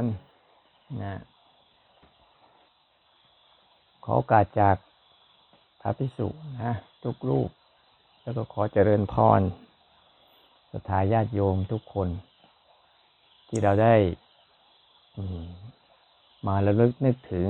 [0.00, 0.02] ร
[1.02, 1.14] นะ
[4.04, 4.76] ขอโอกาสจาก
[5.80, 6.28] พระพิสุ
[6.62, 6.72] นะ
[7.04, 7.50] ทุกรูป
[8.22, 9.40] แล้วก็ขอเจริญพร
[10.72, 12.08] สถาญาติโยมทุกคน
[13.48, 13.94] ที่เราได้
[16.46, 17.48] มาระลึกนึกถึง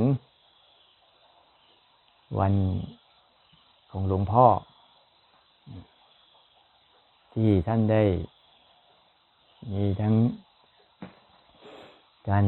[2.39, 2.55] วัน
[3.91, 4.47] ของหลวงพ่อ
[7.35, 8.05] ที่ท่านได้
[9.73, 10.15] มีทั้ง
[12.31, 12.45] การ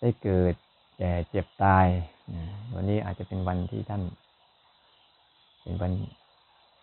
[0.00, 0.54] ได้เกิด
[0.98, 1.86] แก่เจ็บตาย
[2.74, 4.02] วันนี้อาจจะเป็นวันที่ท่าน
[5.62, 5.92] เป็นวัน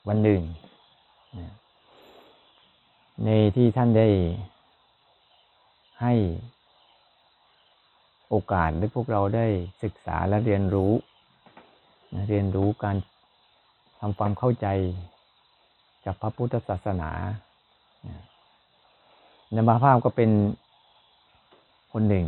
[0.07, 0.41] วันหนึ่ง
[3.25, 4.07] ในที่ท่านได้
[6.01, 6.13] ให้
[8.29, 9.47] โอกาสให้พวกเราได้
[9.83, 10.91] ศึกษาและเรียนรู้
[12.29, 12.95] เรียนรู้การ
[13.99, 14.67] ทำความเข้าใจ
[16.05, 17.11] กับพระพุทธศาสนา
[19.51, 20.29] ในมาภาพก็เป็น
[21.91, 22.25] คนหนึ่ง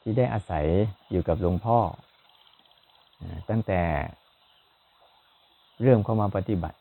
[0.00, 0.64] ที่ได้อาศัย
[1.10, 1.78] อยู่กับหลวงพ่อ
[3.50, 3.80] ตั้งแต่
[5.82, 6.78] เริ่มเข้ามาปฏิบัติ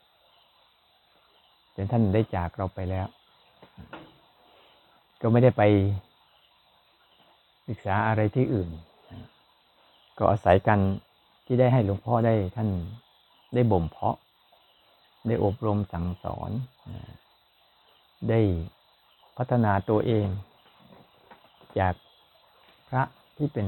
[1.76, 3.08] จนท่านได้จากเราไปแล้ว
[5.22, 5.64] ก็ไม่ได้ไป
[7.68, 8.70] ศึกษาอะไรที่อื่น
[10.18, 10.80] ก็อาศัยกัน
[11.46, 12.70] ที่ได้ให้หลวงพ่อได้ท่าน
[13.53, 14.18] ได้บ่มเพาะ
[15.28, 16.52] ได้อบรมสั่งสอน
[18.30, 18.40] ได้
[19.38, 20.28] พัฒนาตัวเอง
[21.80, 21.94] จาก
[22.88, 23.04] พระ
[23.38, 23.68] ที่เป็น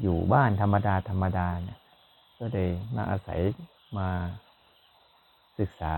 [0.00, 1.78] อยู่บ้านธรรมดาธรรมดาเนี่ย
[2.38, 3.40] ก็เลยมาอาศัย
[3.98, 4.08] มา
[5.58, 5.96] ศึกษา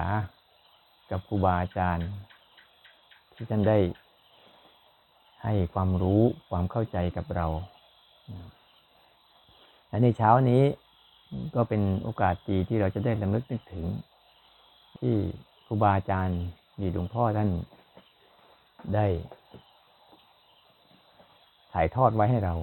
[1.10, 2.08] กับครูบาอาจารย์
[3.34, 3.78] ที่ท่านได้
[5.42, 7.46] ให้ความรู้ความเข้าใจกับเรา
[9.88, 10.62] และในเช้านี้
[11.54, 13.84] ก็เป็นโอกาสดีที่เราจะได้ลำลึกนึกถึง
[15.00, 15.14] ที่
[15.66, 16.40] ครูบาอาจารย์
[16.80, 17.50] มีหลวงพ่อท่าน
[18.94, 19.06] ได้
[21.80, 22.54] ถ่ายทอดไว้ให้เรา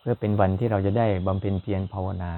[0.00, 2.32] เพื่อเป็นวันที่เราจะได้บำเพ็ญเพียรภาวนา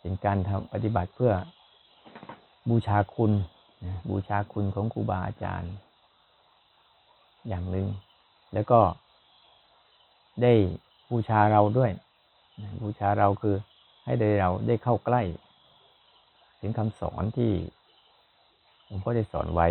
[0.00, 1.32] เป็นการทำปฏิบัติเพื่อ
[2.70, 3.32] บูชาคุณ
[4.10, 5.72] บูชาคุณของครูบาอาจารย์
[7.48, 7.86] อย่างหนึ่ง
[8.54, 8.80] แล้วก็
[10.42, 10.52] ได้
[11.10, 11.90] บูชาเราด้วย
[12.82, 13.56] บูชาเราคือ
[14.04, 15.22] ให้ได้เราได้เข้าใกล้
[16.60, 17.52] ถึงคำสอนที่
[18.86, 19.68] หลวงพ่อได้สอนไว้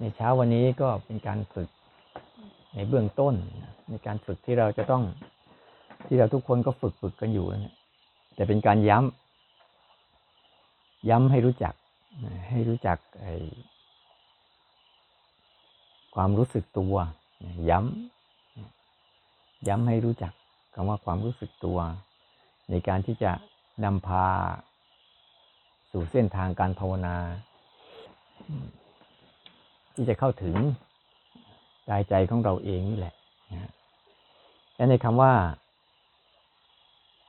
[0.00, 1.68] ในเช้าวันนี้ก็เป็นการฝึก
[2.74, 3.34] ในเบื้องต้น
[3.90, 5.02] ในการฝึกที่เราจะต้อง
[6.06, 7.74] ที่เราทุกคนก็ฝึกฝึกกันอยู่นะ
[8.34, 11.74] แต่เป็นการย้ำย้ำให้รู้จัก
[12.50, 12.98] ให้รู้จัก
[16.14, 16.94] ความรู้สึกตัว
[17.70, 20.32] ย้ำย้ำให้รู้จัก
[20.74, 21.78] คำว่าความรู้สึกตัว
[22.70, 23.32] ในการที่จะ
[23.84, 24.26] นำพา
[25.90, 27.16] สู่เส้นทางการภาวนา
[29.96, 30.56] ที่จะเข้าถึง
[31.88, 33.14] กายใจของเราเองนี่แหละ
[34.76, 35.32] และในคำว่า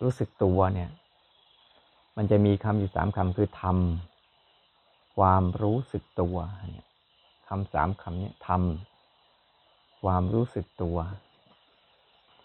[0.03, 0.89] รู้สึกตัวเนี่ย
[2.17, 6.37] มันจะมีคำอยู่สามคำคือทำความรู้สึกตัว
[6.71, 6.87] เนี่ย
[7.49, 10.97] คำสามคำนี้ทำความรู้สึกตัว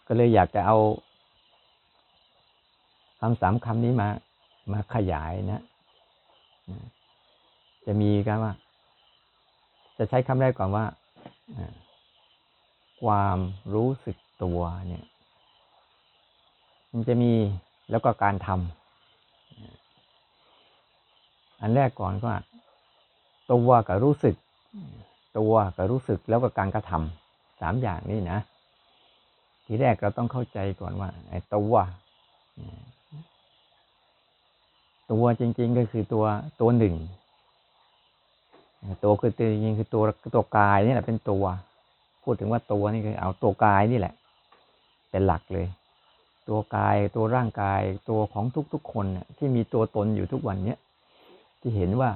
[0.06, 0.78] ก็เลยอยากจะเอา
[3.21, 4.09] คำสามคำนี้มา
[4.72, 5.62] มาขยายนะ
[7.87, 8.53] จะมีกันว่า
[9.98, 10.84] จะใช้คำแรกก่อนว่า
[13.03, 13.38] ความ
[13.75, 15.04] รู้สึกตัวเนี่ย
[16.92, 17.32] มันจะมี
[17.91, 18.58] แล้วก็การทำ
[21.60, 22.31] อันแรกก่อนก็
[23.52, 24.34] ตัวกับรู้สึก
[25.38, 28.41] ตัวกับรู้สึกแล้วก็การกระทำสามอย่างนี้นะ
[29.66, 31.75] ทีแรกเราต้องเข้าใจก่อนว่าไอ้ตัว
[35.12, 36.25] ตัวจริงๆก็คือตัว
[36.60, 36.94] ตัวหนึ่ง
[39.04, 40.03] ตัวคือตัวจริงคือตัว
[40.34, 41.44] ตัวกายนี่แหละเป็นตัว
[42.22, 44.15] พูดถึงว่าตัวนี่คือเอาตัวกายนี่แหละ
[45.10, 45.67] เป็นหลักเลย
[46.49, 50.79] ตัวกายตัวร่างกายตัวของทุกๆคนเนี่ยที่มีตัวตนอยู่ทุกวันเนี้ย
[51.61, 52.11] ที่เห็นว่า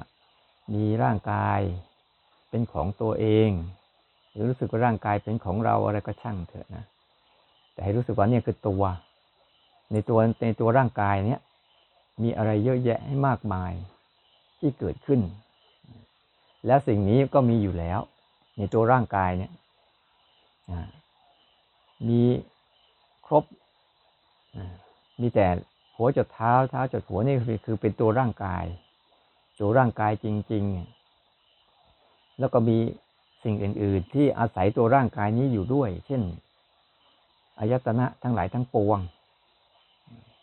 [0.73, 1.59] มีร่างกาย
[2.49, 3.49] เป็นของตัวเอง
[4.31, 6.83] หรือรู้สึกว่าร่างกายเป็นของเราอะไรก็ช่างเถอะนะ
[7.73, 8.83] แต่ให้รู้สึกว่าเนี่ยคือตัว
[9.91, 11.39] ในตัวในตัวร่างกายเนี้ย
[12.23, 13.71] มีอะไรเยอะแยะให้มากมาย
[14.59, 15.19] ที่เกิดขึ้น
[16.67, 17.99] แล้วสิ่งนี้ก็มีอยู่แล้ว
[18.57, 19.51] ในตัวร่างกายเนี่ย
[22.07, 22.21] มี
[23.25, 23.43] ครบ
[25.21, 25.47] มีแต่
[25.95, 27.35] หัวจดเท้าเท้าจดหัวนี่
[27.65, 28.65] คือเป็นตัวร่างกาย
[29.59, 32.77] ตัวร่างกายจริงๆ แล้วก็มี
[33.43, 36.21] สิ่งอื่น ๆ ที่อาศัยตัวร่างกายนี้อยู่ด้วย เช่น
[37.59, 38.99] อายตนะทั้งหลายทั้งปวง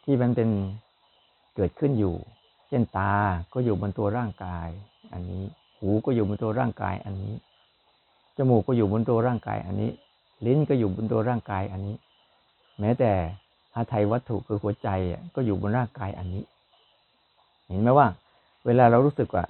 [0.05, 0.49] ที่มันเป็น
[1.57, 2.15] เกิดขึ้นอยู่
[2.69, 3.15] เช่นตา
[3.53, 4.69] ก็อยู่บนตัวร่างกาย
[5.13, 5.45] อันนี้
[5.85, 7.35] หูก็อยู่บนตัวร่างกายอันนี้
[8.37, 9.91] จมูกก็อยู่บนตัวร่างกายอันนี้
[10.47, 11.97] ลิ้นก็อยู่บนตัวร่างกายอันนี้
[12.81, 13.13] แม้แต่
[13.75, 14.89] หาไทยวัตถุคือหัวใจ
[15.35, 16.45] ก็อยู่บนร่างกายอันนี้
[17.69, 18.07] เห็นไหมว่า
[18.67, 19.45] เวลาเรารู้สึกว่า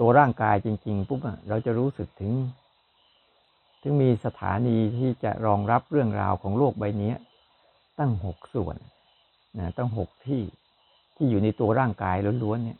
[0.00, 2.32] ตัวร่างกายจริง ๆปุ๊บเราจะรู้สึกถึง
[3.82, 7.12] ถึงมีสถานีที่จะรองรับเรื่องราวของโลกใบนี้
[7.98, 8.76] ตั้งหกส่วน
[9.58, 10.42] นะตั้งหกที่
[11.16, 12.78] ที่อยู่ในตัวร่างกายล้วนๆเนี่ย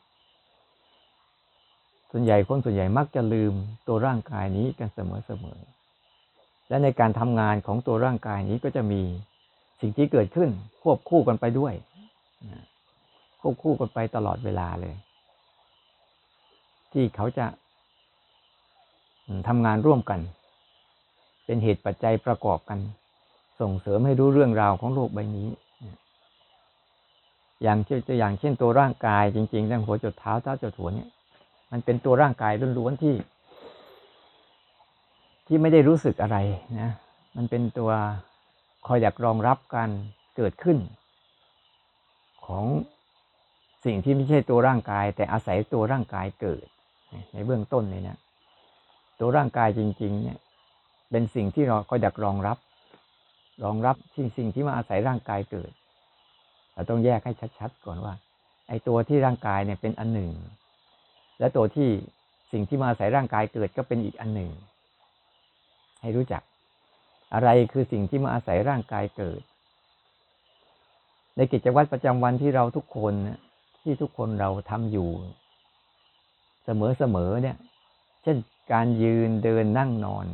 [2.16, 3.54] ส่วนใหญ่คนส่วนใหญ่มักจะลืม
[3.88, 9.02] ตัวร่างกายนี้กันเสมอๆ และในการทำงานของตัวร่างกายนี้ก็จะมี
[9.80, 10.50] สิ่งที่เกิดขึ้น
[10.82, 11.74] ควบคู่กันไปด้วย
[13.40, 14.94] ควบคู่กันไปตลอดเวลาเลย
[16.92, 17.46] ที่เขาจะ
[19.48, 20.20] ทำงานร่วมกัน
[21.44, 22.78] เป็นเหตุปัจจัยประกอบกัน
[23.60, 25.48] ส่งเสริมให้รู้เรื่องราวของโลกใบนี้
[27.62, 31.08] อย่างเช่นอย่างเช่นตัวร่างกายจริงๆตั้งหัวจดเท้าเท้าจดหัวเนี่ย
[31.76, 33.16] มันเป็นตัวร่างกายล้วนๆที่
[35.46, 36.36] ที่ไม่ได้รู้สึกอะไร
[36.80, 36.90] นะ
[37.36, 37.90] มันเป็นตัว
[38.86, 39.90] คอยอยากรองรับการ
[40.36, 40.78] เกิดขึ้น
[42.46, 42.64] ของ
[43.84, 46.66] สิ่งที่ไม่ใช่ตัวร่างกาย แต่อาศัยตัวร่างกายเกิด
[47.32, 48.18] ในเบื้องต้นเลยเนะ
[49.20, 50.38] ตัวร่างกายจริง ๆ เนี่ย
[51.10, 52.58] เป็นสิ่งที่เราคอยอยากรองรับ
[53.64, 55.72] รองรับสิ่งสิ่งที่มาอาศัยร่างกายเกิด
[56.74, 58.14] เราต้องแยกให้ชัดๆก่อนว่า
[58.68, 60.32] ไอ้ตัวที่ร่างกายเนี่ยเป็นอันหนึ่ง
[61.44, 61.90] และตัวที่
[62.52, 64.50] สิ่งที่มาอาศัยร่างกายเกิดก็เป็นอีกอันหนึ่ง
[66.02, 66.42] ให้รู้จัก
[67.34, 69.40] อะไรคือสิ่งที่มาอาศัยร่างกายเกิด
[71.36, 73.14] ในกิจวัตรประจำวันที่เราทุกคน
[73.82, 75.10] ที่ทุกคนเราทำอยู่
[76.64, 77.56] เสมอๆเนี่ย
[78.22, 78.36] เช่น
[78.72, 80.26] การยืนเดินนั่งนอน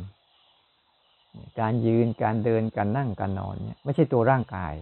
[1.61, 4.75] การยืนการเดินการนั่งการนอนเนี่ยไม่ใช่ตัวร่างกาย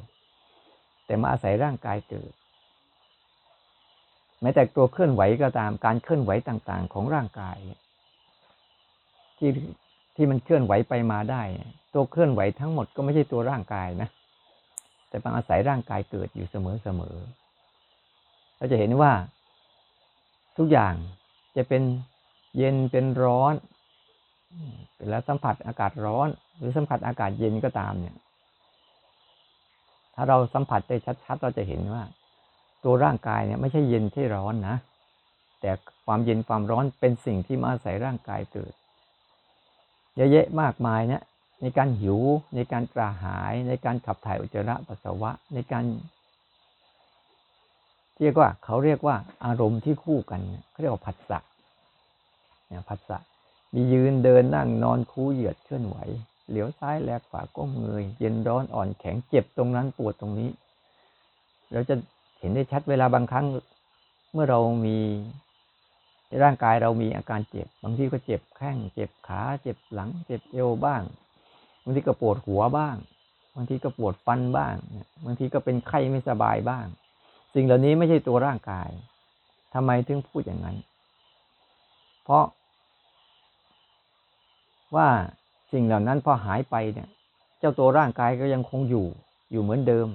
[1.07, 2.33] แต่มาอาศัยร่างกายเกิด
[4.43, 7.57] แม้แต่ตัวเคลื่อนไหวก็ตามการเคลื่อนไหวต่างๆ ของร่างกาย
[9.39, 9.51] ที่
[10.17, 11.43] ที่มันเคลื่อนไหวไปมาได้
[11.95, 14.09] ตัวเคลื่อนไหวทั้งหมดก็ไม่ใช่ตัวร่างกายนะ
[15.09, 19.13] แต่บางอาศัยร่างกายเกิดอยู่เสมอๆเราจะเห็นว่า
[20.57, 20.95] ทุกอย่าง
[21.57, 21.83] จะเป็น
[22.57, 23.55] เย็นเป็นร้อน
[25.11, 28.17] แล้วสัมผัสอากาศร้อน หรือสัมผัสอากาศเย็นก็ตามเนี่ย
[30.15, 32.03] ถ้าเราสัมผัสได้ชัดๆ เราจะเห็นว่า
[32.85, 34.77] ตัวร่างกายเนี่ยไม่ใช่เย็นที่ร้อนนะ
[35.61, 35.71] แต่
[36.07, 38.73] ความเย็นความร้อนเป็นสิ่งที่มาอาศัยร่างกายเกิด
[40.17, 41.23] เยอะแยะมากมายเนี่ย
[41.63, 42.19] ในการหิว
[42.55, 45.85] ในการกระหายในการขับถ่ายอุจจาระปัสสาวะในการ
[48.21, 50.41] เรียกว่าเขาเรียกว่าอารมณ์ที่คู่กัน
[50.71, 51.39] เขาเรียกว่าผัสสะ
[52.69, 53.19] เนี่ยผัสสะ
[53.75, 55.97] มียืนเดินนั่งนอนคูเหยียดเคลื่อนไหว
[56.49, 60.51] เหลียวซ้ายแลกขวาก้มเงยเย็นร้อนอ่อนแข็งเจ็บตรงนั้นปวดตรงนี้
[61.73, 61.95] เราจะ
[62.39, 63.47] เห็นได้ชัดเวลาบางครั้ง
[64.33, 64.99] เมื่อเรามี
[66.43, 71.03] ร่างกายเรามีอาการเจ็บ บางทีก็เจ็บแข้ง เจ็บขา เจ็บหลัง เจ็บเอวบ้าง
[71.83, 72.97] บางทีก็ปวดหัวบ้าง
[73.55, 74.75] บางทีก็ปวดฟันบ้าง
[75.25, 76.87] บางทีก็เป็นไข้ไม่สบายบ้าง
[77.55, 78.89] สิ่งเหล่านี้ไม่ใช่ตัวร่างกาย
[79.75, 80.77] ทำไมถึงพูดอย่างนั้น
[82.25, 82.45] เพราะ
[84.97, 85.09] ว่า
[85.73, 87.09] สิ่งเหล่านั้นพอหายไปเนี่ย
[87.59, 89.07] เจ้าตัวร่างกายก็ยังคงอยู่
[89.53, 90.09] อยู่เหมือนเดิม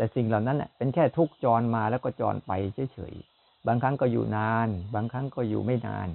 [0.00, 2.52] แต่สิ่งเหล่านั้นเป็นแค่ทุกจรมาแล้วก็จรไป
[2.92, 6.08] เฉยๆ บางครั้งก็อยู่นาน บางครั้งก็อยู่ไม่นาน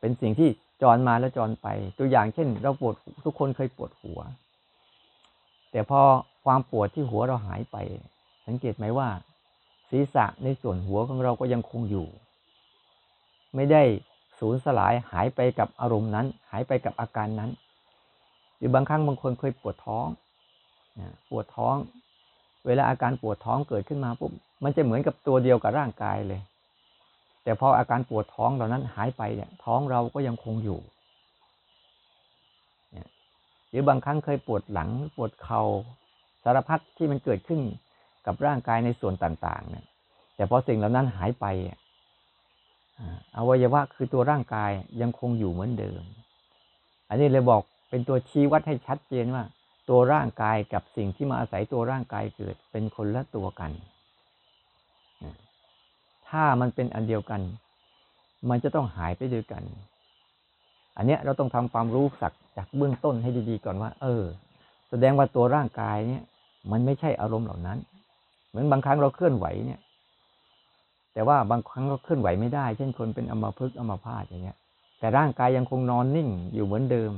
[0.00, 0.48] เป็นสิ่งที่
[0.82, 4.20] จรมาแล้วจรไป ตัวอย่างเช่น เราปวดทุกคนเคยปวดหัว
[5.70, 6.00] แต่พอ
[6.44, 7.76] ความปวดที่หัวเราหายไป
[8.46, 9.08] สังเกตไหมว่า
[9.90, 12.06] ศีรษะในส่วนหัวของเราก็ยังคงอยู่
[13.54, 13.82] ไม่ได้
[14.38, 17.50] สูญสลายหายไปกับอารมณ์นั้น หายไปกับอาการนั้น
[18.56, 20.06] หรือบางครั้งบางคนเคยปวดท้อง
[21.30, 21.76] ปวดท้อง
[22.66, 24.32] เวลาอาการปวดท้องเกิดขึ้นมาปุ๊บ
[24.64, 26.40] มันจะเหมือนกับตัวเดียวกับร่างกายเลย
[27.44, 30.80] แต่พออาการปวดท้องเหล่านั้นหายไปเนี่ยท้องเราก็ยังคงอยู่
[33.70, 35.62] หรือบางครั้งเคยปวดหลังปวดเขา่า
[36.44, 37.60] สารพัดที่มันเกิดขึ้น
[38.26, 39.84] กับร่างกายในส่วนต่างๆเนี่ย
[40.36, 41.46] แต่พอสิ่งเหล่านั้นหายไป
[43.36, 46.02] อวัยวะคือตัวร่างกายยังคงอยู่เหมือนเดิม
[47.08, 49.44] อันนี้เลยบอกเป็นตัวชี้วัดให้ชัดเจนว่า
[49.92, 53.70] ตัวร่างกายกับสิ่งที่มาอาศัยตัวร่างกายเกิดเป็นคนละตัวกัน
[56.28, 57.40] ถ้ามันเป็นอันเดียวกัน
[58.50, 59.62] มันจะต้องหายไปด้วยกัน
[60.96, 64.22] อันเนี้ยเราต้องทำความรู้สักจากเบื้องต้นให้ดีๆก่อนว่า เออ
[64.90, 66.22] แสดงว่าตัวร่างกายเนี่ย
[66.70, 67.78] มันไม่ใช่อารมณ์เหล่านั้น
[68.48, 69.80] เหมือนบางครั้งเราเคลื่อนไหวเนี่ย
[71.14, 74.58] แต่ว่าบางครั้งก็เคลื่อนไหวไม่ได้ เช่นคนเป็นอัมพฤกษ์อัมพาตอย่างเงี้ย
[74.98, 77.12] แต่ร่างกายยังคงนอนนิ่งอยู่เหมือนเดิม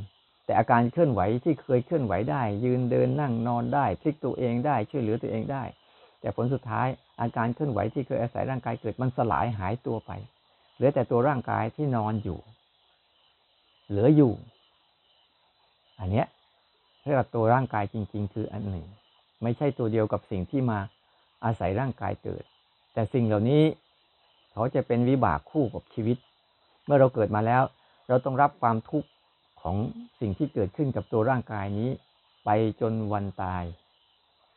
[0.44, 5.64] แต่อาการเคลื่อนไหวที่เคยเคลื่อนไหวได้ ยืนเดินนั่งนอนได้พลิกตัวเองได้ช่วยเหลือตัวเองได้
[6.20, 6.88] แต่ผลสุดท้าย
[7.20, 10.10] อาการเคลื่อนไหวที่เคยอาศัยร่างกายเกิดมันสลายหายตัวไป
[10.76, 12.38] เหลือแต่ตัวร่างกายที่นอนอยู่
[13.88, 14.32] เหลืออยู่
[16.00, 16.26] อันเนี้ย
[17.02, 18.86] เรียกว่าตัวร่างกายจริง ๆ คืออันหนึ่ง
[19.42, 20.78] ไม่ใช่ตัวเดียวกับสิ่งที่มา
[21.44, 22.44] อาศัยร่างกายเกิด
[22.94, 23.62] แต่สิ่งเหล่านี้
[24.52, 26.16] เขาจะเป็นวิบากคู่กับชีวิต
[26.84, 27.62] เมื่อเราเกิดมาแล้ว
[28.08, 29.08] เราต้องรับความทุกข์
[29.64, 29.76] ของ
[30.20, 31.90] สิ่งที่เกิดขึ้นกับตัวร่างกายนี้
[32.44, 33.64] ไปจนวันตาย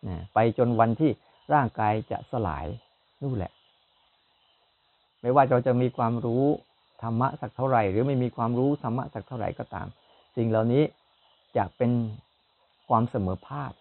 [0.08, 1.12] นะไปจนวันที่
[1.54, 2.66] ร่างกายจะสลาย
[3.22, 3.52] นู่นแหละ
[5.22, 6.44] ไม่ว่าเราจะมีความรู้
[7.02, 9.88] ธรรมะสักเท่าไหร่ หรือไม่มีความรู้ธรรมะสักเท่าไหร่ก็ตาม
[10.36, 10.84] สิ่งเหล่านี้
[11.58, 11.92] จะเป็น
[12.90, 13.72] ความเสมอภาค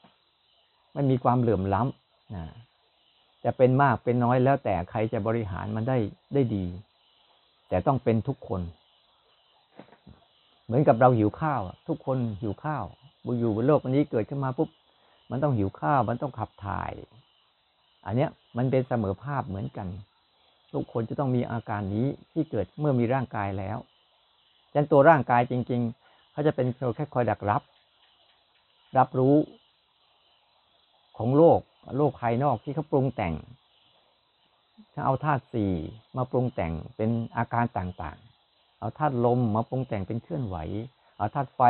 [0.92, 2.44] ไม่มีความเหลื่อมล้ำนะ
[3.44, 5.98] จะเป็นมากเป็นน้อยแล้วแต่ใครจะบริหารมันได้
[6.34, 6.64] ได้ดี
[7.68, 8.60] แต่ต้องเป็นทุกคน
[10.66, 12.84] เหมือนกับเราหิวข้าวทุกคนหิวข้าว
[13.24, 14.68] บอยู่บนโลกวันนี้เกิดขึ้นมาปุ๊บ
[15.30, 16.92] มันต้องหิวข้าวมันต้องขับถ่าย
[18.06, 19.88] อันเนี้ยมันเป็นเสมอภาพเหมือนกัน
[20.72, 23.78] ทุกคนจะต้องมีอาการนี้ที่เกิดเมื่อมีร่างกายแล้ว
[24.74, 27.62] ดังตัวร่างกายจริง ๆเขาจะเป็นเพียงแค่คอยดักรับ
[28.98, 29.36] รับรู้
[31.18, 31.60] ของโลก
[31.96, 33.34] โลกภายนอกที่เขาปรุงแต่ง
[34.94, 35.72] ถ้าเอาธาตุสี่
[36.16, 38.25] มาปรุงแต่งเป็นอาการต่างๆ
[38.86, 40.56] เอาธาตุลมมาปรุงแต่งเป็นเคลื่อนไหว
[41.16, 41.60] เอาธาตุไฟ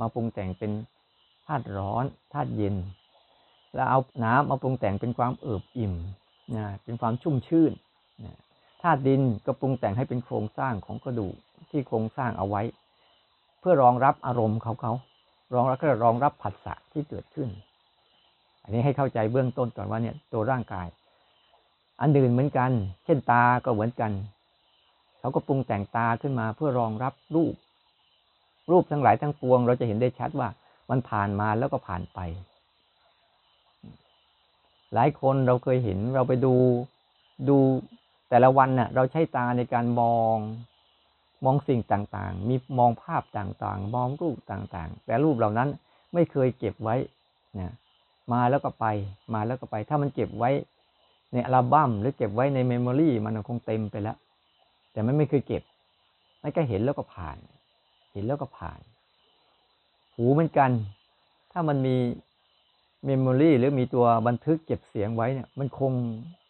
[0.00, 0.72] มาปรุงแต่งเป็น
[1.46, 2.76] ธาตุร้อนธาตุเย็น
[3.74, 5.94] แล้วเอาน้ำมาปรุงแต่งเป็นความเอิบอิ่ม
[6.56, 7.72] นะเป็นความชุ่มชื่น
[8.82, 11.34] ธาตุดินก็ปรุงแต่งให้เป็นโครงสร้างของกระดูก
[11.70, 12.62] ที่โครงสร้างเอาไว้
[13.60, 14.92] เพื่อรองรับอารมณ์เขาเขา
[15.54, 17.48] รองรับก็รองรับผัสสะที่เกิดขึ้น
[18.62, 20.86] อันนี้ให้เข้าใจเบื้องต้นก่อนว่าเนี่ยตัวร่างกาย
[22.00, 22.70] อันอื่นเหมือนกัน
[23.04, 24.12] เช่นตาก็เหมือนกัน
[25.26, 27.54] เขาก็ปรุงแต่งตาขึ้นมาเพื่อรองรับรูป
[28.70, 30.48] รูปทั้งหลายทั้งปวง เราจะเห็นได้ชัดว่า
[30.90, 32.18] มันผ่านมาแล้วก็ผ่านไป
[34.94, 36.54] หลายคนเราเคยเห็นเราไปดู
[37.48, 37.56] ดู
[38.30, 40.36] แต่ละวันน่ะเราใช้ตาในการมอง
[41.44, 45.68] มองสิ่งต่างๆ มีมองภาพต่างๆ มองรูปต่างๆ แต่รูปเหล่านั้น
[46.14, 46.96] ไม่เคยเก็บไว้
[47.58, 47.72] นะ
[48.32, 48.86] มาแล้วก็ไป
[49.34, 50.50] มาแล้วก็ไป ถ้ามันเก็บไว้
[51.32, 54.18] ในอัลบั้มหรือเก็บไว้ในเมมโมรีมันคงเต็มไปแล้ว
[54.96, 55.62] แต่มันไม่เคยเก็บ
[56.42, 57.38] มันก็เห็นแล้วก็ผ่าน
[58.12, 58.80] เห็นแล้วก็ผ่าน
[60.14, 60.70] หูเหมือนกัน
[61.52, 61.96] ถ้ามันมี
[63.04, 65.92] เมมโมรีหรือมีตัวบันทึกเก็บเสียงไว้เนี่ย มันคง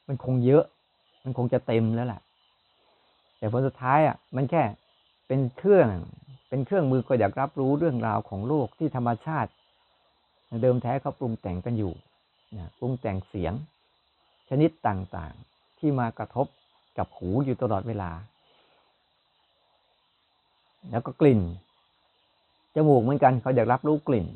[0.09, 0.65] มันคงเยอะ
[1.25, 2.21] มันคงจะเต็มแล้วแหละ
[3.39, 4.63] แต่ผลสุดท้ายอะ มันแค่
[5.27, 5.89] เป็นเครื่อง
[6.49, 9.51] เป็นเครื่องมือก็อยากรับรู้เรื่องราวของโลกที่ธรรมชาติ
[10.63, 11.93] เดิมแท้เขาปรุงแต่งกันอยู่
[12.57, 13.53] นะปรุงแต่งเสียง
[14.49, 16.47] ชนิดต่างๆ ที่มากระทบ
[16.99, 18.11] กับหูอยู่ตลอดเวลา
[20.91, 21.41] แล้วก็กลิ่น
[22.75, 24.27] จมูกเหมือนกันเขาอยากรับรู้กลิ่น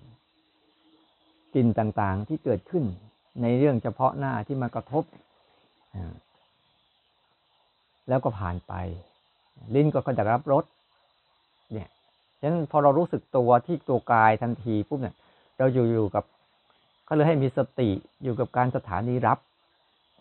[1.53, 2.85] กลิ่นต่างๆที่เกิดขึ้น
[3.43, 5.05] ในเรื่องเฉพาะหน้าที่มากระทบ
[8.09, 8.73] แล้วก็ผ่านไป
[9.75, 10.65] ลิ้นก็เขาจะรับรส
[11.73, 11.89] เนี่ย
[12.41, 15.15] ฉะนั้นพอเรารู้สึกตัวที่ตัวกายทันทีปุ๊บเนี่ย
[15.59, 16.25] เราอยู่อยู่กับ
[17.09, 17.91] ก็เลยให้มีสติ
[18.23, 19.39] อยู่กับการสถานีรับ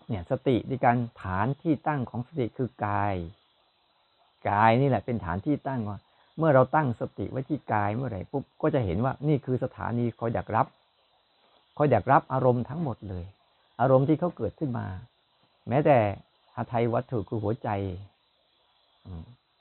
[0.09, 3.15] เนี่ยสติในการฐานที่ตั้งของสติคือกาย
[4.49, 5.97] กายนี่แหละเป็นฐานที่ตั้งว่า
[6.39, 10.67] เมื่อเราตั้งสติไว้ที่กายเมื่อไหร่ปุ๊บก็จะเห็นว่านี่คือสถานีคอยอยากรับ
[11.77, 13.25] คอยอยากรับอารมณ์ทั้งหมดเลย
[13.81, 14.85] อารมณ์ที่เขาเกิดขึ้นมา
[15.69, 15.97] แม้แต่
[16.55, 17.69] หาไทยวัตถุคือหัวใจ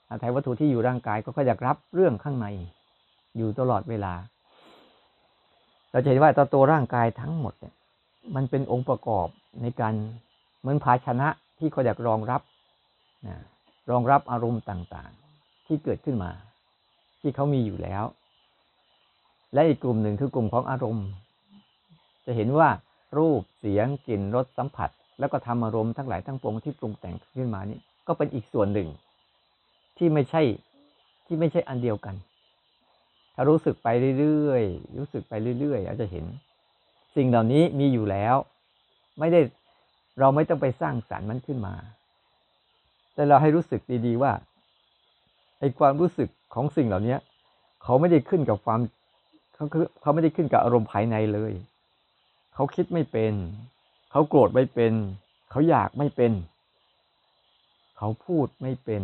[0.09, 2.47] หาไทยวัตถุที่อยู่ร่างกายก็คอยากรับเรื่องข้างใน
[3.37, 4.15] อยู่ตลอดเวลา
[5.91, 7.75] เราจะเห็นว่าตัวตัวร่างกายทั้งหมดเนี่ย
[8.35, 9.29] มันเป็นองค์ประกอบ
[9.63, 9.95] ในการ
[10.61, 12.43] เหมือนภาชนะที่เขาอยากรองรับ
[13.27, 13.37] นะ
[13.91, 16.31] รองรับอารมณ์ต่างๆ ที่เกิดขึ้นมา
[17.21, 18.05] ที่เขามีอยู่แล้ว
[19.55, 21.09] และอีกกลุ่มหนึ่งคือกลุ่มของอารมณ์
[22.27, 22.69] จะเห็นว่า
[23.19, 28.89] รูปเสียงกลิ่นรสสัมผัส แล้วก็ทำอารมณ์ทั้งหลายทั้งปวงที่ปรุงแต่งขึ้นมานี่ก็เป็นอีกส่วนหนึ่ง
[29.99, 30.43] ที่ไม่ใช่
[31.27, 32.15] ที่ไม่ใช่อันเดียวกัน
[33.35, 36.25] ถ้ารู้สึกไปเรื่อยๆรู้สึกไปเรื่อยๆอาจะเห็น
[37.17, 38.37] สิ่งเหล่านี้มีอยู่แล้ว
[39.19, 39.41] ไม่ได้
[40.21, 41.75] เราไม่ต้องไปสร้างสารรค์มันขึ้นมา
[43.15, 44.33] แต่เราให้รู้สึกดีๆว่า
[45.59, 47.17] ไอ้ความรู้สึก ของสิ่งเหล่านี้
[47.83, 48.81] เขาไม่ได้ขึ้นกับความ
[49.55, 51.53] เขาคือเขาไม่ได้ขึ้นกับอารมณ์ภายในเลย
[52.55, 53.35] เขาคิดไม่เป็น
[54.11, 54.93] เขาโกรธไม่เป็น
[55.51, 56.33] เขาอยากไม่เป็น
[57.99, 59.03] เขาพูดไม่เป็น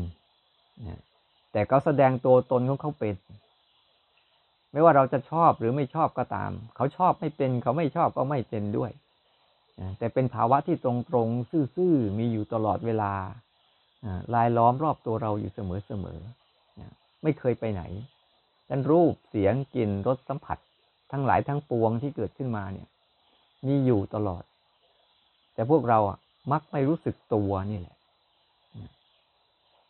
[1.53, 3.17] แต่เขาแสดงตัวตนของเขาเป็น
[4.73, 8.91] ไม่ว่าเราจะชอบหรือไม่ชอบก็ตาม เขาชอบไม่เป็น เขาไม่ชอบก็ไม่เป็นด้วย
[9.99, 10.93] แต่เป็นภาวะที่ตร
[11.27, 13.13] งๆซื่อๆมีอยู่ตลอดเวลา
[14.35, 16.44] ลายล้อมรอบตัวเราอยู่เสมอๆ
[17.25, 17.83] ไม่เคยไปไหน
[18.69, 20.59] ดันรูปเสียงกลิ่นรสสัมผัส
[21.13, 22.89] ทั้งหลายทั้งปวงที่เกิดขึ้นมาเนี่ย
[23.67, 24.43] มีอยู่ตลอด
[25.55, 26.19] แต่พวกเราอะ
[26.53, 27.97] มักไม่รู้สึกตัวนี่แหละ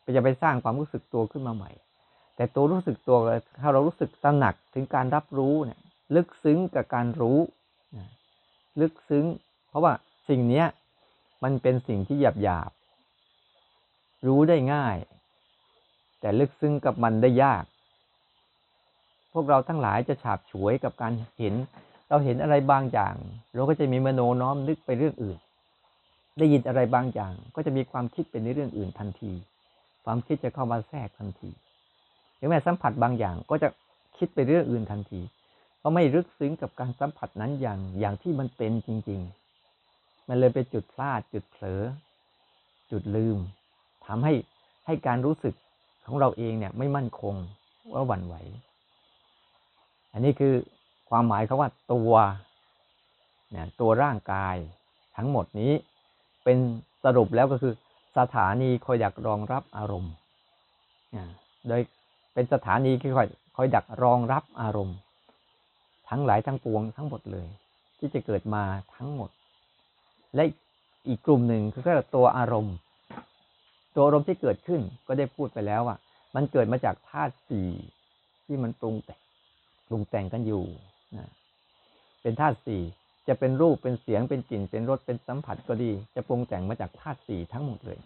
[0.05, 1.71] ก็จะไปสร้างความรู้สึกตัวขึ้นมาใหม่
[2.37, 3.17] แต่ตัวรู้สึกตัว
[3.61, 5.81] ถ้าเรารู้สึกตระหนักถึงการรับรู้เนี่ย
[6.15, 7.39] ลึกซึ้งกับการรู้
[8.81, 9.25] ลึกซึ้ง
[9.69, 9.93] เพราะว่า
[10.29, 10.67] สิ่งเนี้ย
[11.45, 12.71] มันเป็นสิ่งที่หยาบหยาบ
[14.27, 14.97] รู้ได้ง่าย
[16.25, 17.65] แต่ลึกซึ้งกับมันได้ยาก
[19.33, 21.55] พวกเราทั้งหลายจะฉาบฉวยกับการเห็น
[22.09, 23.15] เราเห็นอะไรบางอย่าง
[23.55, 25.39] เราก็จะมีมโนน้อมนึกไปเรื่องอื่น
[26.39, 29.33] ได้ยินอะไรบางอย่าง ก็จะมีความคิดเป็นในเรื่องอื่นทันที
[30.05, 31.51] ความคิดจะเข้ามาแทรกทันที
[32.37, 33.69] หรือแม้สัมผัสบางอย่างก็จะ
[34.19, 35.21] คิดไปเรื่องอื่นทันที
[35.79, 39.21] เพราะไม่ลึกซึ้งกับการสัมผัสนั้นอย่างอย่างที่มันเป็นจริง
[39.75, 41.83] ๆ มันเลยไปจุดพลาดจุดเผลอ
[42.91, 43.39] จุดลืม
[44.07, 44.33] ทำให้
[44.87, 45.55] ให้การรู้สึก
[46.07, 47.35] ของเราเองเนี่ยไม่มั่นคง
[47.93, 48.35] ว่าหวั่นไหว
[50.13, 50.55] อันนี้คือ
[51.11, 52.13] ความหมายเขาว่าตัว
[53.51, 54.57] เนี่ยตัวร่างกาย
[55.17, 55.73] ทั้งหมดนี้
[56.45, 56.59] เป็น
[57.05, 57.73] สรุปแล้วก็คือ
[58.19, 60.13] สถานีคอยดักรองรับอารมณ์
[61.69, 61.81] โดย
[62.35, 64.97] เป็นสถานีที่คอยคอยดักรองรับอารมณ์
[66.09, 67.49] ทั้งหลายทั้งปวงทั้งหมดเลย
[67.99, 68.63] ที่จะเกิดมา
[68.97, 69.31] ทั้งหมด
[70.35, 70.43] และ
[71.09, 71.83] อีกกลุ่มหนึ่งคือ
[72.17, 72.75] ตัวอารมณ์
[73.95, 75.97] ตัวอารมณ์ที่เกิดขึ้นก็ได้พูดไปแล้วว่า
[76.35, 77.71] มันเกิดมาจากธาตุสี่
[78.47, 79.21] ที่มันปรุงแต่ง
[79.89, 80.65] ปรุงแต่งกันอยู่
[81.17, 81.31] นะ
[82.23, 82.83] เป็นธาตุสี่
[83.29, 87.99] จะเป็นรูปเป็นเสียงเป็นกลิ่นเป็นรสเป็นสัมผัสก็ดี จะปรุงแต่งมาจากธาตุสี่ทั้งหมดเลย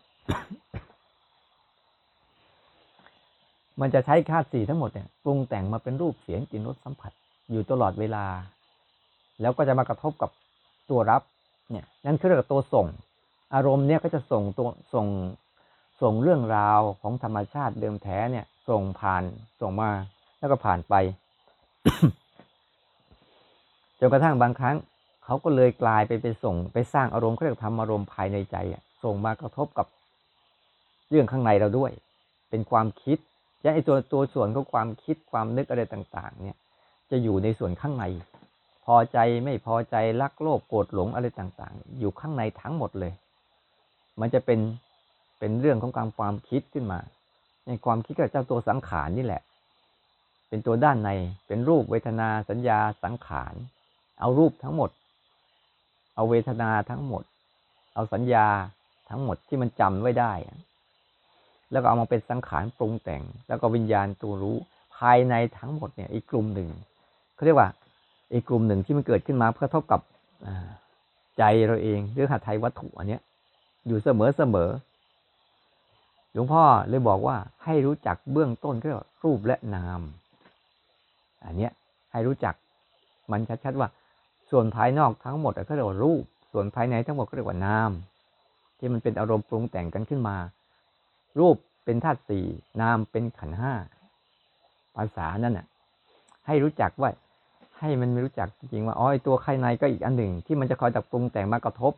[3.81, 7.13] มันจะใช้ธาตุสี่ทั้งหมดเนี่ยปรุงแต่งมาเป็นรูปเสียงกลิ่นรสสัมผัส
[7.51, 8.25] อยู่ตลอดเวลา
[9.41, 10.31] แล้วก็จะมากระทบกับ
[10.91, 11.23] ตัวรับ
[11.71, 12.87] เนี่ย นั่นคือเรื่องตัวส่ง
[13.55, 15.07] อารมณ์เนี่ยก็จะส่งตัวส่ง
[16.03, 19.23] ส่งเรื่องราวของธรรมชาติเดิมแท้เนี่ย ส่งผ่าน
[19.61, 19.91] ส่งมา
[20.39, 20.95] แล้วก็ผ่านไป
[23.99, 24.77] จนกระทั่งบางครั้ง
[25.25, 29.87] เขาก็เลยกลายไปไปส่ง ไปสร้างอารมณ์เขาเรียกทำอารมณ์ภายในใจอะส่งมากระทบกับ
[31.11, 31.91] เรื่องข้างในเราด้วย
[32.51, 33.19] เป็นความคิด
[33.65, 36.57] ยังไอตัวตัวส่วนของความคิดความนึกอะไรต่าง ๆ เนี่ย
[37.11, 38.05] จะอยู่ในส่วนข้างใน
[38.85, 43.13] พอใจไม่พอใจรักโลภโกรธหลงอะไรต่าง ๆ อยู่ข้างในทั้งหมดเลย
[44.21, 44.59] มันจะเป็น
[45.39, 47.01] เป็นเรื่องของการความคิดขึ้นมา
[47.67, 49.43] ในความคิดกับเจ้าตัวสังขารนี่แหละ
[50.49, 51.11] เป็นตัวด้านใน
[51.47, 53.55] เป็นรูปเวทนาสัญญาสังขาร
[54.21, 54.91] เอารูปทั้งหมด
[56.15, 57.23] เอาเวทนาทั้งหมด
[57.95, 58.47] เอาสัญญา
[59.11, 60.33] ทั้งหมดที่มันจำไว้ได้
[61.73, 64.57] แล้วก็เอามาเป็นสังขารปรุงแต่ง แล้วก็วิญญาณตัวรู้
[64.97, 66.69] ภายในทั้งหมดเนี่ยอีกกลุ่มหนึ่ง
[67.35, 67.69] เขาเรียกว่า
[68.33, 70.01] อีกกลุ่มหนึ่งที่มันเกิดขึ้นมาเพื่อเท่ากับ
[71.39, 73.23] ใจเราเองหรือหัตถยวัตถุอันเนี้ย
[73.87, 74.71] อยู่เสมอเสมอ
[76.33, 78.89] หลวงพ่อเลยบอกว่าให้รู้จักเบื้องต้นก็
[79.25, 80.01] รูปและนาม
[81.45, 81.73] อันเนี้ย
[82.13, 82.55] ให้รู้จัก
[83.31, 83.89] มันชัดๆว่า
[84.51, 87.91] ส่วนภายนอกทั้งหมดก็เรียกว่ารูป ส่วนภายในทั้งหมดก็เรียกว่านาม
[88.79, 90.37] ที่มันเป็นอารมณ์ปรุงแต่งกันขึ้นมา
[91.39, 92.47] รูปเป็นธาตุสี่
[92.81, 93.73] นามเป็นขันห้า
[94.97, 95.67] ภาษานั่นน่ะ
[96.47, 97.11] ให้รู้จักว่า
[97.79, 101.93] ให้มันไม่รู้จักจริงๆว่าอ๋อตัวภายในก็อีกอันหนึ่ง ที่มันจะคอยตักปรุงแต่งมากระทบ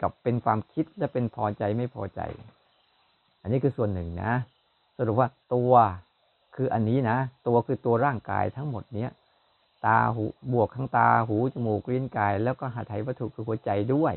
[0.00, 2.20] กับเป็นความคิดและเป็นพอใจไม่พอใจ
[3.42, 4.32] อันนี้คือส่วนหนึ่งนะ
[4.96, 5.72] สรุปว่าตัว
[6.56, 9.10] คืออันนี้นะ ตัวคือตัวร่างกายทั้งหมดเนี้ย
[9.86, 14.14] ตาหูบวกทั้งตาหูจมูกลิ้นกาย แล้วก็หาไถวัตถุคือหัวใจด้วย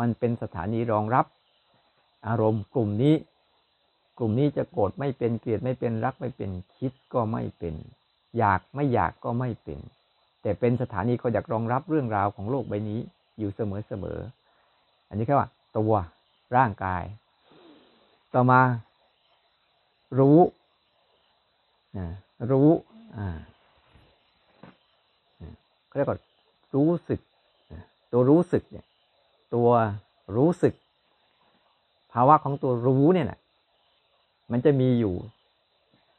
[0.00, 1.26] มันเป็นสถานีรองรับ
[2.26, 3.14] อารมณ์กลุ่มนี้
[4.18, 7.74] กลุ่มนี้จะโกรธไม่เป็นเกลียดไม่เป็นรักไม่เป็นคิดก็ไม่เป็น
[8.38, 9.78] อยากไม่อยากก็ไม่เป็น
[10.42, 13.00] แต่เป็นสถานีเขาอยากรองรับเรื่องราวของโลกใบนี้
[13.38, 14.18] อยู่เสมอเสมอ
[15.08, 15.94] อันนี้แค่ว่า ตัว
[16.56, 17.02] ร่างกาย
[18.34, 18.60] ต่อมา
[20.18, 20.38] รู้
[22.50, 22.68] รู้
[25.86, 26.18] เขาเรียกว่า
[26.74, 27.20] รู้สึก
[28.12, 28.86] ตัวรู้สึกเนี่ย
[29.54, 29.68] ตัว
[30.36, 30.74] รู้สึก
[32.12, 33.40] ภาวะของตัวรู้เนี่ยนะ
[34.52, 35.14] มันจะมีอยู่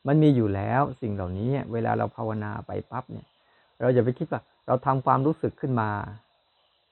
[0.07, 3.27] มันมีอยู่แล้วสิ่งเหล่านี้ เวลาเราภาวนาไปปั๊บเนี่ย
[3.79, 5.89] เราอย่าไปคิดว่า เราทำความรู้สึกขึ้นมา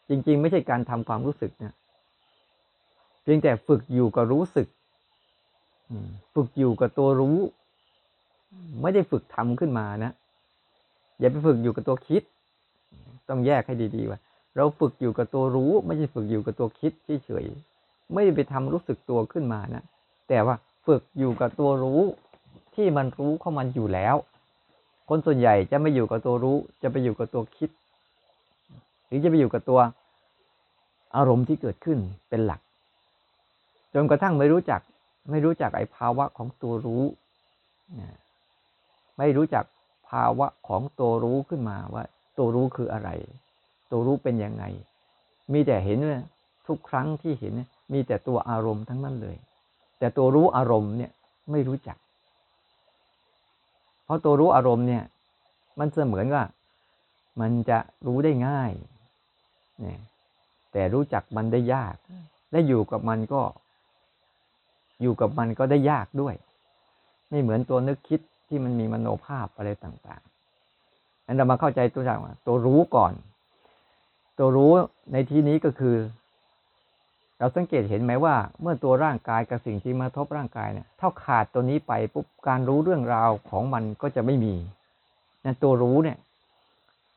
[0.09, 1.73] จริง ๆ ไม่ใช่การทำความรู้สึกเนี่ย
[3.23, 4.67] เพียงแต่ฝึกอยู่กับรู้สึก
[6.36, 7.38] ฝึกอยู่กับตัวรู้
[8.82, 10.12] ไม่ได้ฝึกทำขึ้นมานะ
[11.19, 12.23] อย่าไปฝึกอยู่กับตัวคิด
[13.29, 14.19] ต้องแยกให้ดีๆว่า
[14.56, 16.91] เราฝึกอยู่กับตัวรู้ ไม่ใช่ฝึกอยู่กับตัวคิด
[17.25, 19.84] เฉยๆไม่ได้ไปทำรู้สึกตัวขึ้นมานะ
[20.29, 22.01] แต่ว่าฝึกอยู่กับตัวรู้
[22.75, 24.15] ที่มันรู้เข้ามันอยู่แล้ว
[25.10, 27.69] คนส่วนใหญ่จะไม่อยู่กับตัวรู้ จะไปอยู่กับตัวคิด
[29.06, 29.79] หรือจะไปอยู่กับตัว
[31.15, 31.97] อารมณ์ที่เกิดขึ้น
[32.29, 32.62] เป็นหลัก
[33.93, 34.82] จนกระทั่งไม่รู้จัก
[35.29, 37.03] ไม่รู้จักไอ้ภาวะของตัวรู้
[39.17, 39.65] ไม่รู้จัก
[40.09, 42.03] ภาวะของตัวรู้ขึ้นมาว่า
[42.38, 43.09] ตัวรู้คืออะไร
[43.91, 44.63] ตัวรู้เป็นยังไง
[45.53, 45.99] มีแต่เห็น
[46.67, 47.53] ทุกครั้งที่เห็น
[47.93, 49.38] มีแต่ตัวอารมณ์ทั้งนั้นเลย
[49.99, 51.12] แต่ตัวรู้อารมณ์เนี่ย
[51.51, 51.97] ไม่รู้จัก
[54.05, 55.03] เพราะตัวรู้อารมณ์เนี่ย
[55.79, 56.43] มันเสมือนว่า
[57.41, 58.71] มันจะรู้ได้ง่าย
[59.81, 59.99] เนี่ย
[60.71, 61.95] แต่รู้จักมันได้ยาก
[62.51, 63.41] และอยู่กับมันก็
[65.01, 66.36] อยู่กับมันก็ได้ยากด้วย
[67.29, 73.13] ไม่เหมือนตัวนึกคิดที่มันมีมโนภาพอะไรต่างๆนั้นเรามาเข้าใจตัวอย่างว่าตัวรู้ก่อน
[74.38, 74.71] ตัวรู้
[75.12, 75.97] ในที่นี้ก็คือ
[77.39, 84.56] เราสังเกตเห็นไหมว่า เมื่อตัวร่างกายกับสิ่งที่มาทบร่างกายเนี่ยถ้าขาดตัวนี้ไปปุ๊บการรู้เรื่องราวของมันก็จะไม่มี
[85.43, 86.17] นั่นตัวรู้เนี่ย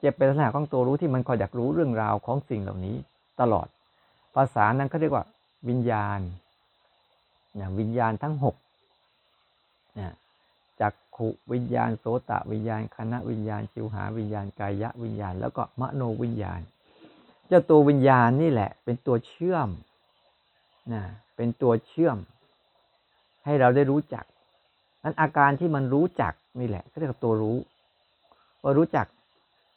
[0.05, 2.97] จะเป็นลักษณะของตัวรู้ที่มันคอยอยากรู้เรื่องราวของสิ่งเหล่านี้
[3.41, 3.67] ตลอด
[4.35, 5.25] ภาษานั้นเขาเรียกว่า
[5.69, 6.21] วิญญาณ
[7.61, 8.57] นะวิญญาณทั้งหก
[9.99, 10.09] นะ
[10.81, 16.61] จักขุวิญญาณโสตะวิญญาณคณะวิญญาณจิวหาวิญญาณกายะวิญญาณ แล้วก็มโนวิญญาณ
[17.49, 19.69] เจ้าตัววิญญาณนี่แหละ เป็นตัวเชื่อม
[20.93, 21.03] นะ
[21.37, 22.17] เป็นตัวเชื่อม
[23.45, 24.25] ให้เราได้รู้จัก
[25.03, 27.59] นั้นอาการที่มันรู้จักนี่แหละเขาเรียกว่าตัวรู้
[28.63, 29.07] ว่ารู้จัก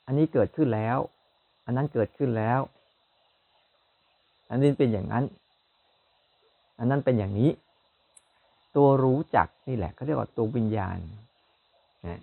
[0.06, 0.98] อันนี้เกิดขึ้นแล้ว
[1.66, 2.60] อันนั้นเกิดขึ้นแล้ว
[4.50, 5.24] อันนี้เป็นอย่างนั้น
[6.80, 7.50] อันนั้นเป็นอย่างนี้
[8.76, 10.98] ตัวรู้จักนี่แหละเขาเรียกว่าตัววิญญาณ
[12.08, 12.20] นะ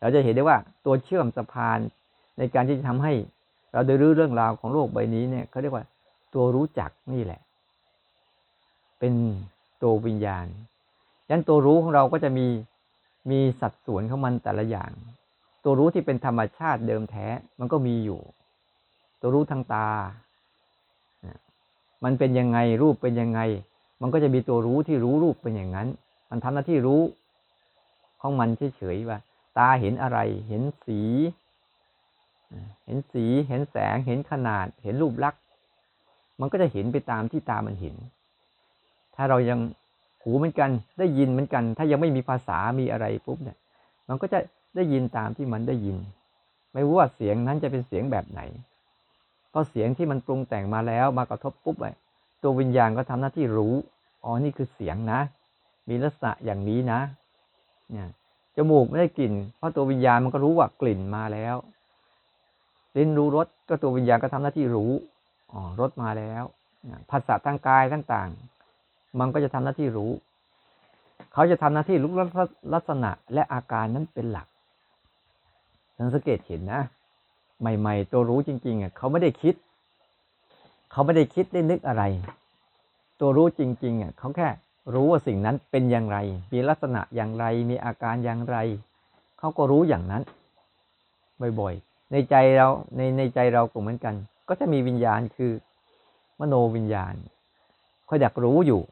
[0.00, 1.78] เราจะเห็นได้ว่าตัวเชื่อมสะพาน
[2.38, 3.12] ในการที่จะทำให้
[3.72, 5.84] เราได้รู้เรื่องราวของโลกใบนี้เนี่ยเขาเรียกว่า
[6.34, 7.40] ตัวรู้จักนี่แหละ
[8.98, 9.14] เป็น
[9.82, 10.46] ตัววิญญาณ
[11.28, 12.46] ยันตัวรู้ของเราก็จะมี
[13.30, 14.90] มีสัดส่วนของมันแต่ละอย่าง
[15.64, 17.26] ตัวรู้ที่เป็นธรรมชาติเดิมแท้
[17.58, 18.20] มันก็มีอยู่
[19.20, 19.88] ตัวรู้ทางตา
[22.04, 23.40] มันเป็นยังไงรูปเป็นยังไง
[24.02, 25.88] มันก็จะมีตัวรู้ที่รู้รูปเป็นอย่างนั้น
[26.30, 27.02] มันทำหน้าที่รู้
[28.20, 29.18] ของมันเฉยๆว่า
[29.58, 31.00] ตาเห็นอะไร เห็นสี
[32.86, 35.40] เห็นสี เห็นแสง เห็นขนาด เห็นรูปลักษณ์
[36.40, 37.96] มันก็จะเห็นไปตามที่ตามันเห็น
[39.14, 39.58] ถ้าเรายัง
[40.22, 43.56] หูเหมือนกัน ได้ยินเหมือนกัน ถ้ายังไม่มีภาษา มีอะไรปุ๊บเนี่ย
[44.08, 44.38] มันก็จะ
[44.76, 45.96] ได้ยินตามที่มันได้ยิน
[46.72, 48.40] ไม่ว่าเสียงนั้นจะเป็นเสียงแบบไหน
[49.50, 51.86] เพราะเสียงที่มันปรุงแต่งมาแล้วมากระทบปุ๊บไป
[52.42, 53.74] ตัววิญญาณก็ทำหน้าที่รู้
[54.24, 55.20] อ๋อ นี่คือเสียงนะ
[55.88, 57.00] มีลักษณะอย่างนี้นะ
[57.90, 58.08] เนี่ย
[58.56, 61.56] จมูกไม่ได้กลิ่น เพราะตัววิญญาณมันก็รู้ว่ากลิ่นมาแล้ว
[62.96, 64.92] ลิ้นรู้รส ก็ตัววิญญาณก็ทำหน้าที่รู้
[65.52, 66.44] อ๋อ รสมาแล้ว
[67.10, 70.12] ภาษาทางกายต่างๆ มันก็จะทำหน้าที่รู้
[71.32, 72.12] เขาจะทำหน้าที่รู้
[72.74, 74.46] ลักษณะและอาการนั้นเป็นหลัก
[76.14, 76.82] สังเกตเห็นนะ
[77.60, 79.54] ใหม่ ๆ ตัวรู้จริงๆอะเขาไม่ได้คิด
[80.92, 82.02] เขาไม่ได้คิดได้นึกอะไร
[83.20, 84.48] ตัวรู้จริงๆอะเขาแค่
[84.94, 86.18] รู้ว่าสิ่งนั้นเป็นอย่างไร
[86.52, 88.56] มีลักษณะอย่างไร มีอาการอย่างไร
[89.38, 90.22] เขาก็รู้อย่างนั้น
[91.60, 94.14] บ่อยๆ ในใจเราในในใจเราก็เหมือนกัน
[94.48, 95.52] ก็จะมีวิญญาณคือ
[96.40, 97.14] มโนวิญญาณ
[98.08, 98.82] คอยดักรู้อยู่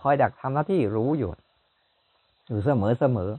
[0.00, 1.30] คอยดักทำหน้าที่รู้อยู่
[2.48, 3.30] อยู่เสมอเสมอ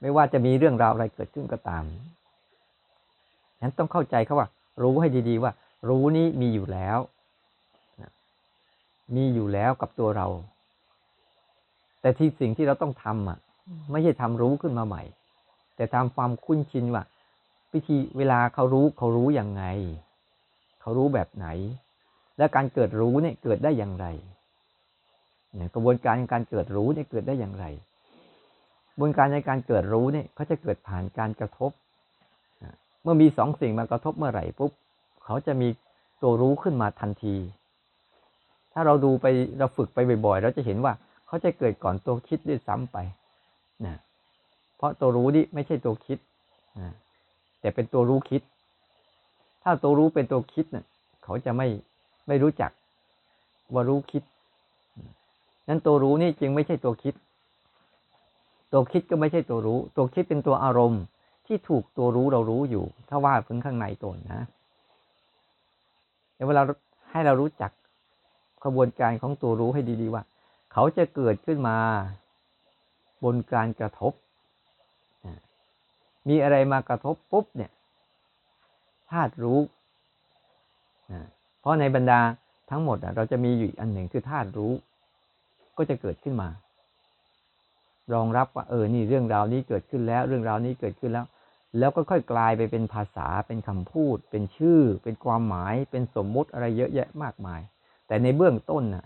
[0.00, 1.84] ไม่ว่าจะมีเรื่องราวอะไรเกิดขึ้นก็ตาม
[3.56, 4.48] ฉะนั้นต้องเข้าใจเขาว่า
[4.82, 5.52] รู้ให้ดีๆว่า
[5.88, 6.98] รู้นี้มีอยู่แล้ว
[9.16, 10.28] มีอยู่แล้วกับตัวเรา
[12.00, 13.38] แต่ที่สิ่งที่เราต้องทำอะ
[13.90, 15.02] ไม่ใช่ทำรู้ขึ้นมาใหม่
[15.76, 17.02] แต่ทำความคุ้นชินว่า
[17.72, 19.64] วิธีเวลาเขารู้เขารู้อย่างไง
[20.80, 21.46] เขารู้แบบไหน
[22.38, 24.06] และการเกิดรู้เนี่ยเกิดได้อย่างไร
[25.56, 27.64] เนี่ยกระบวนการการเกิดรู้เนี่ยเกิดได้อย่างไร
[29.00, 31.70] บนการในการเกิดรู้เนี่ยเขาจะเกิดผ่านการกระทบ
[33.02, 34.72] เมื่อมีสองสิ่งมากระทบเมื่อไหร่ปุ๊บ
[35.24, 35.68] เขาจะมี
[36.22, 37.36] ตัวรู้ขึ้นมาทันที
[38.72, 39.26] ถ้าเราดูไป
[39.58, 40.92] เราฝึกไปบ่อยๆ เราจะเห็นว่า
[41.26, 42.96] เขาจะเกิดก่อนตัวคิดด้วยซ้ำไป
[43.86, 43.96] นะ
[44.76, 46.18] เพราะตัวรู้นี่ไม่ใช่ตัวคิด
[46.80, 46.92] นะ
[47.60, 48.42] แต่เป็นตัวรู้คิด
[49.62, 50.84] ถ้าตัวรู้เป็นตัวคิดเนะ่ย
[51.24, 51.68] เขาจะไม่
[52.28, 52.70] ไม่รู้จัก
[53.74, 54.22] ว่ารู้คิด
[55.68, 57.14] นั้นตัวรู้นี่จึงไม่ใช่ตัวคิด
[58.72, 61.02] ตัวคิดก็ไม่ใช่ตัวรู้ ตัวคิดเป็นตัวอารมณ์
[61.46, 64.42] ที่ถูกตัวรู้เรารู้อยู่ ถ้าว่าพึงข้างในตนนะ
[66.46, 66.62] เวลา
[67.10, 67.70] ให้เรารู้จัก
[68.64, 70.22] กระบวนการของตัวรู้ให้ดี ๆ ว่า
[70.72, 71.76] เขาจะเกิดขึ้นมา
[73.24, 74.12] บนการกระทบ
[76.28, 77.70] มีอะไรมากระทบปุ๊บเนี่ย
[79.10, 79.58] ธาตุรู้
[81.60, 82.20] เพราะในบรรดา
[82.70, 84.72] ทั้งหมดเราจะมีอยู่อันหนึ่งคือธาตุรู้
[85.76, 86.48] ก็จะเกิดขึ้นมา
[88.12, 91.26] รองรับว่าเออนี่เรื่องราวนี้เกิดขึ้นแล้ว เรื่องราวนี้เกิดขึ้นแล้ว
[91.78, 97.60] แล้วก็ค่อยกลายไปเป็นภาษาเป็นคำพูด เป็นชื่อ เป็นความหมาย เป็นสมมุติอะไรเยอะแยะมากมาย
[98.06, 99.04] แต่ในเบื้องต้นน่ะ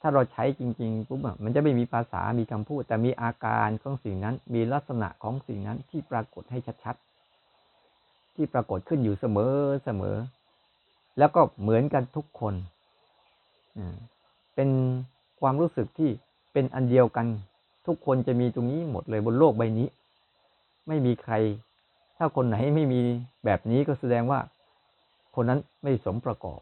[0.00, 10.16] ถ้าเราใช้จริงๆปุ๊บมันจะไม่มีภาษามีคำพูด แต่มีอาการของสิ่งนั้น มีลักษณะของสิ่งนั้นที่ปรากฏให้ชัดๆ ที่ปรากฏขึ้นอยู่เสมอเสมอ
[11.18, 12.54] แล้วก็เหมือนกันทุกคน
[14.54, 14.68] เป็น
[15.40, 16.10] ความรู้สึกที่
[16.52, 17.26] เป็นอันเดียวกัน
[17.86, 19.88] ทุกคนจะมีตรงนี้หมดเลยบนโลกใบนี้
[20.88, 21.34] ไม่มีใคร
[22.16, 23.00] ถ้าคนไหนไม่มี
[23.44, 24.40] แบบนี้ก็แสดงว่า
[25.34, 26.60] คนนั้นไม่สมประกอบ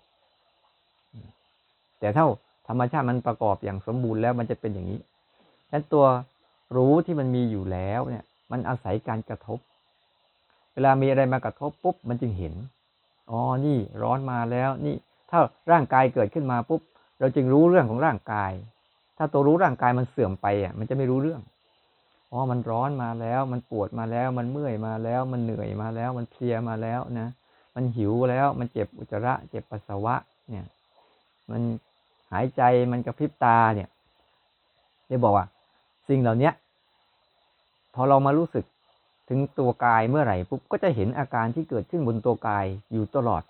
[2.01, 2.25] แต่ถ้า
[2.69, 5.01] ธรรมชาติมันประกอบอย่างสมบูรณ์แล้วมันจะเป็นอย่างนี้
[5.67, 6.07] ฉะนั้นตัว
[6.77, 9.59] รู้ที่มันมีอยู่แล้วเนี่ย มันอาศัยการกระทบ
[10.73, 12.55] เวลามีอะไรมากระทบปุ๊บมันจึงเห็น
[13.31, 14.95] อ๋อนี่ร้อนมาแล้วนี่
[15.31, 15.39] ถ้า
[15.71, 16.81] ร่างกายเกิดขึ้นมาปุ๊บ
[17.19, 18.53] เราจึงรู้เรื่องของร่างกาย
[19.23, 21.41] ถ้าตัวรู้ร่างกายมันเสื่อมไปอะ มันจะไม่รู้เรื่อง
[22.31, 27.29] อ๋อมันร้อนมาแล้ว มันปวดมาแล้ว มันเมื่อยมาแล้ว มันเหนื่อยมาแล้ว มันเพลียมาแล้วนะ
[27.75, 30.15] มันหิวแล้ว มันเจ็บอุจจาระ เจ็บปัสสาวะ
[30.49, 30.67] เนี่ย
[31.51, 31.63] มัน
[32.33, 33.89] หายใจมันกระพริบตาเนี่ย
[35.09, 35.47] ได้บอกว่า
[36.09, 36.51] สิ่งเหล่านี้
[37.95, 38.65] พอเรามารู้สึก
[39.29, 43.43] ถึงตัวกายเมื่อไหร่ปุ๊บก็จะเห็นอาการที่เกิดขึ้นบนตัวกายอยู่ตลอด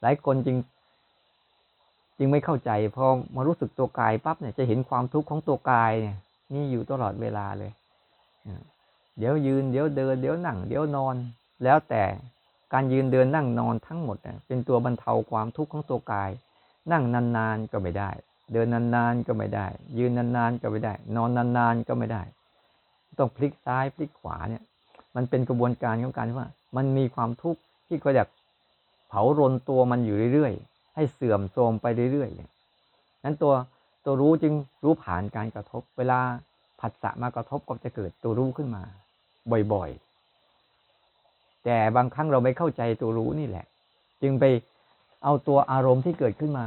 [0.00, 0.56] หลายคนจึง
[2.18, 6.16] จึงไม่เข้าใจพอมารู้สึกตัวกายปั๊บเนี่ยจะเห็นความทุกข์ของตัวกายเนี่ย
[6.54, 7.72] นี่อยู่ตลอดเวลาเลย
[9.18, 11.14] เดี๋ยวยืนเดี๋ยวเดิน เดี๋ยวนั่ง เดี๋ยวนอน
[11.64, 12.04] แล้วแต่
[12.72, 16.30] การยืนเดินนั่งนอนทั้งหมดเป็นตัวบรรเทาความทุกข์ของตัวกาย
[16.92, 18.10] นั่งนานๆก็ไม่ได้
[18.52, 19.66] เดินนานๆก็ไม่ได้
[19.98, 22.22] ยืนนานๆก็ไม่ได้ นอนนานๆก็ไม่ได้
[23.18, 24.62] ต้องพลิกซ้ายพลิกขวาเนี่ย
[25.16, 28.28] มันเป็นกระบวนการของการว่า มันมีความทุกข์ที่ก็อยาก
[29.08, 30.52] เผารนตัวมันอยู่เรื่อย
[30.98, 33.54] ให้เสื่อมโทรมไปเรื่อยๆนั้นตัว
[34.04, 36.20] ตัวรู้จึงรู้ผ่านการกระทบ เวลา
[36.80, 38.82] ผัสสะมากระทบก็จะเกิดตัวรู้ขึ้นมา
[39.72, 43.66] บ่อยๆ แต่บางครั้งเราไม่เข้าใจตัวรู้นี่แหละ
[44.22, 44.44] จึงไป
[45.24, 46.66] เอาตัวอารมณ์ที่เกิดขึ้นมา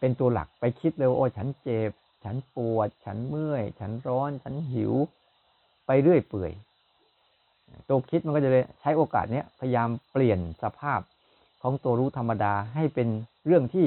[0.00, 1.90] เป็นตัวหลักไปคิดเลยโอ้ฉันเจ็บ
[2.24, 4.92] ฉันปวด ฉันเมื่อย ฉันร้อน ฉันหิว
[5.86, 6.52] ไปเรื่อยเปื่อย
[7.88, 11.00] ตัวคิดมันก็จะเลยใช้โอกาสเนี้ยพยายามเปลี่ยนสภาพ
[11.62, 13.08] ของตัวรู้ธรรมดาให้เป็น
[13.46, 13.86] เรื่องที่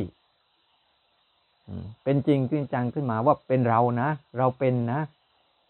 [2.03, 4.99] เป็นจริงขึ้นจังขึ้นมาว่าเป็นเรานะ เราเป็นนะ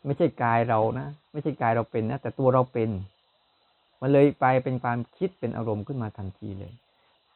[0.05, 2.89] ไม่ใช่กายเรานะ ไม่ใช่กายเราเป็นนะ แต่ตัวเราเป็น
[4.01, 6.73] มันเลยไปเป็นความคิดเป็นอารมณ์ขึ้นมาทันทีเลย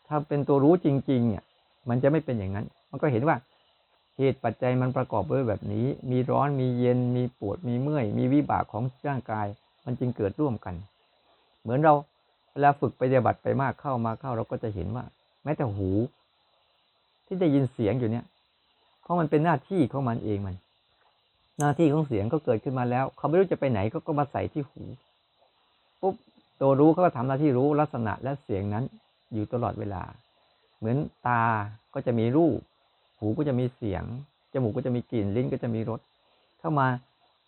[0.07, 1.43] ถ้าเป็นตัวรู้จริง ๆ เนี่ย
[1.89, 3.37] มันจะไม่เป็นอย่างนั้น มันก็เห็นว่า
[4.17, 9.47] เหตุปัจจัยมันประกอบด้วยแบบนี้ มีร้อนมีเย็นมีปวดมีเมื่อย มีวิบากของร่างกาย
[9.85, 10.75] มันจึงเกิดร่วมกัน
[11.61, 11.93] เหมือนเรา
[12.59, 15.05] เวลาฝึกปฏิบัติไปมากเข้ามาเข้า เราก็จะเห็นว่า
[15.43, 15.89] แม้แต่หู
[17.25, 18.25] ที่ได้ยินเสียงอยู่เนี่ย
[19.01, 20.55] เพราะมันเป็นหน้าที่ของมันเองมัน
[21.59, 24.83] หน้าที่ของเสียงก็เกิดขึ้นมาแล้ว เขาไม่รู้จะไปไหนก็ก็มาใส่ที่หู
[26.01, 26.15] ปุ๊บ
[26.61, 28.83] ตัวรู้เขาก็ทำหน้าที่รู้ลักษณะและเสียงนั้น
[29.33, 30.03] อยู่ตลอดเวลา
[30.77, 31.43] เหมือนตา
[31.93, 32.59] ก็จะมีรูป
[33.19, 34.03] หูก็จะมีเสียง
[34.53, 35.99] จมูกก็จะมีกลิ่น ลิ้นก็จะมีรส
[36.59, 36.87] เข้ามา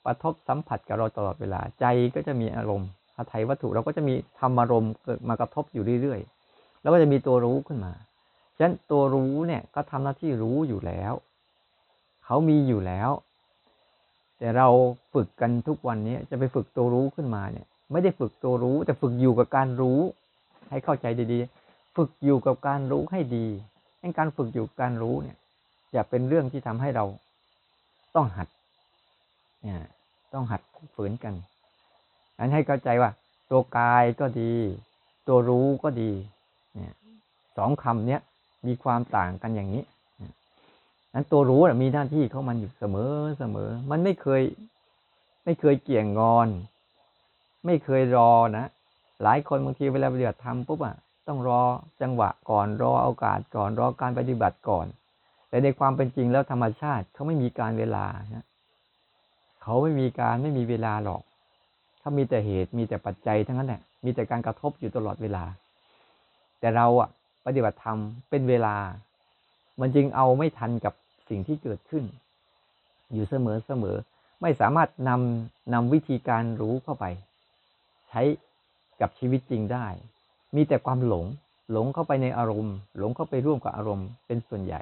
[0.05, 7.93] กระทบสัมผัสกับเราตลอดเวลา ใจก็จะมีอารมณ์ อาศัยวัตถุเราก็จะมีธรรมอารมณ์เกิดมากระทบอยู่เรื่อยๆ แล้วก็จะมีตัวรู้ขึ้นมา
[8.55, 11.13] ฉะนั้นตัวรู้เนี่ยก็ทำหน้าที่รู้อยู่แล้ว
[12.25, 13.09] เขามีอยู่แล้ว
[14.37, 14.67] แต่เรา
[15.13, 19.99] ฝึกกันทุกวันนี้จะไปฝึกตัวรู้ขึ้นมาเนี่ย ไม่ได้ฝึกตัวรู้ แต่ฝึกอยู่กับการรู้
[20.69, 23.47] ให้เข้าใจดีๆ ฝึกอยู่กับการรู้ให้ดี
[24.01, 25.37] ให้การฝึกอยู่การรู้เนี่ย
[25.95, 27.05] จะเป็นเรื่องที่ทำให้เรา
[28.15, 28.47] ต้องหัด
[29.61, 29.77] เนี่ย
[30.33, 30.61] ต้องหัด
[30.95, 31.33] ฝืนกัน
[32.41, 33.11] อันให้เข้าใจว่า
[33.51, 34.53] ตัวกายก็ดี
[35.27, 36.11] ตัวรู้ก็ดี
[36.73, 36.93] เนี่ย
[37.57, 38.21] สองคำเนี้ย
[38.67, 39.83] มีความต่างกันอย่างนี้
[41.13, 44.41] นั้นตัวรู้มีหน้าที่เขามันอยู่เสมอเสมอ มันไม่เคย
[45.45, 46.47] ไม่เคยเกี่ยงงอน
[47.65, 48.65] ไม่เคยรอนะ
[49.23, 50.95] หลายคนบางทีเวลาปฏิบัติธรรมปุ๊บอะ
[51.27, 51.61] ต้องรอ
[52.01, 54.85] จังหวะก่อนรอโอกาสก่อนรอการปฏิบัติก่อน
[55.49, 58.45] แต่ในความเป็นจริงแล้วธรรมชาติเขาไม่มีการเวลานะ
[59.61, 61.21] เขาไม่มีการไม่มีเวลาหรอก
[62.01, 65.43] เขามีแต่เหตุมีแต่ปัจจัยทั้งนั้นแหละมีแต่การกระทบอยู่ตลอดเวลา
[66.59, 67.09] แต่เราอะ
[67.45, 67.97] ปฏิบัติธรรม
[68.29, 68.75] เป็นเวลา
[69.79, 70.93] มันจึงเอาไม่ทันกับ
[71.29, 72.03] สิ่งที่เกิดขึ้น
[73.13, 73.97] อยู่เสมอเสมอ
[74.41, 77.05] ไม่สามารถนำนำวิธีการรู้เข้าไป
[78.09, 78.21] ใช้
[79.01, 79.87] กับชีวิตจริงได้
[80.55, 81.25] มีแต่ความหลง
[81.71, 84.81] หลงเข้าไปในอารมณ์ หลงเข้าไปร่วมกับอารมณ์เป็นส่วนใหญ่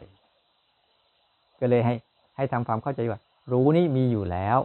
[1.59, 1.95] ก็เลยให้
[2.37, 3.19] ให้ทำความเข้าใจว่า
[3.51, 4.57] รู้นี่มีอยู่แล้ว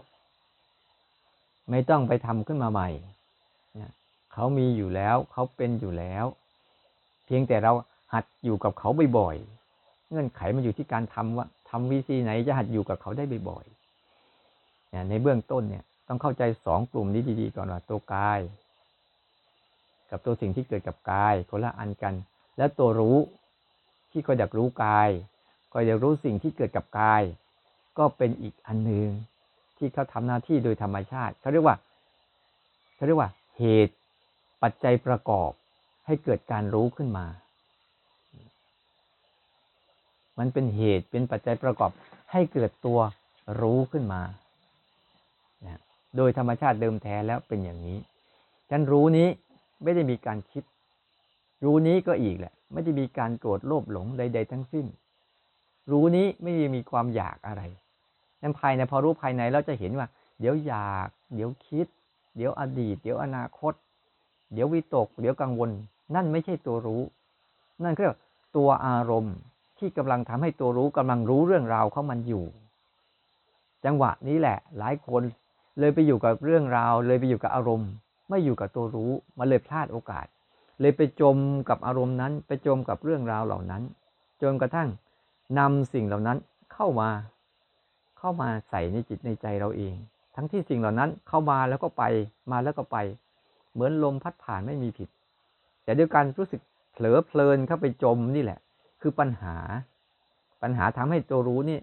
[1.71, 2.89] ไม่ต้องไปทำขึ้นมาใหม่
[4.33, 6.25] เขามีอยู่แล้วเขาเป็นอยู่แล้ว
[7.25, 7.73] เพียงแต่เรา
[8.13, 18.41] หัดอยู่กับเขาบ่อยๆ เงื่อนไขมันอยู่ที่การทำว่าทำวิธีไหนจะหัดอยู่กับเขาได้บ่อยๆในเบื้องต้นเนี่ยต้องเข้าใจสองกลุ่มนี้ดีๆก่อนว่าตัวกาย
[20.11, 22.15] กับตัวสิ่งที่เกิดกับกายคนละอันกัน
[22.59, 23.19] แล้วตัวรู้
[24.11, 25.11] ที่คอยอยากรู้กาย
[25.73, 27.23] คอยอยากรู้สิ่งที่เกิดกับกาย
[27.99, 29.09] ก็เป็นอีกอันหนึ่ง
[29.79, 31.77] ที่เขาทำหน้าที่โดยธรรมชาติเขาเรียกว่า
[32.95, 33.95] เขาเรียกว่า เหตุ
[34.63, 35.51] ปัจจัยประกอบ
[36.07, 37.27] ให้เกิดการรู้ขึ้นมา
[40.39, 41.91] มันเป็นเหตุเป็นปัจจัยประกอบ
[42.33, 42.99] ให้เกิดตัว
[43.61, 44.23] รู้ขึ้นมา
[46.17, 47.99] โดยธรรมชาติเดิมแท้แล้วเป็นอย่างนี้
[48.71, 49.29] ฉันรู้นี้
[49.83, 50.65] ไม่ได้มีการคิด
[51.65, 54.87] รู้นี้ก็อีกแหละ ไม่ได้มีการโกรธโลภหลงใด ๆ ทั้งสิ้น
[55.91, 57.63] รู้นี้ไม่ได้มีความอยากอะไร
[58.45, 60.07] นั้นภายในพอรู้ภายในเราจะเห็นว่า
[60.41, 61.87] เดี๋ยวอยาก เดี๋ยวคิด
[62.37, 63.73] เดี๋ยวอดีต เดี๋ยวอนาคต
[64.53, 65.71] เดี๋ยววิตก เดี๋ยวกังวล
[66.15, 67.03] นั่นไม่ใช่ตัวรู้
[67.85, 68.13] นั่นคือ
[68.57, 69.37] ตัวอารมณ์
[69.79, 72.45] ที่กำลังทำให้ตัวรู้กำลังรู้เรื่องราวเขามันอยู่
[73.85, 75.23] จังหวะนี้แหละ หลายคน
[75.79, 77.91] เลยไปอยู่กับเรื่องราว เลยไปอยู่กับอารมณ์
[78.29, 80.27] ไม่อยู่กับตัวรู้มันเลยพลาดโอกาส
[80.81, 81.37] เลยไปจม
[81.69, 83.83] กับอารมณ์นั้น ไปจมกับเรื่องราวเหล่านั้น
[84.43, 84.89] จนกระทั่ง
[85.59, 86.39] นำสิ่งเหล่านั้น
[86.73, 87.09] เข้ามา
[88.27, 89.95] เข้ามาใส่ในจิตในใจเราเอง
[90.35, 92.03] ทั้งที่สิ่งเหล่านั้นเข้ามาแล้วก็ไป
[92.51, 92.97] มาแล้วก็ไป
[93.73, 95.09] เหมือนลมพัดผ่านไม่มีผิด
[95.85, 96.61] แต่ด้วยการรู้สึก
[96.93, 98.59] เผลอเพลินเข้าไปจมนี่แหละ
[99.01, 99.57] คือปัญหา
[100.63, 101.79] ปัญหาทำให้ตัวรู้นี่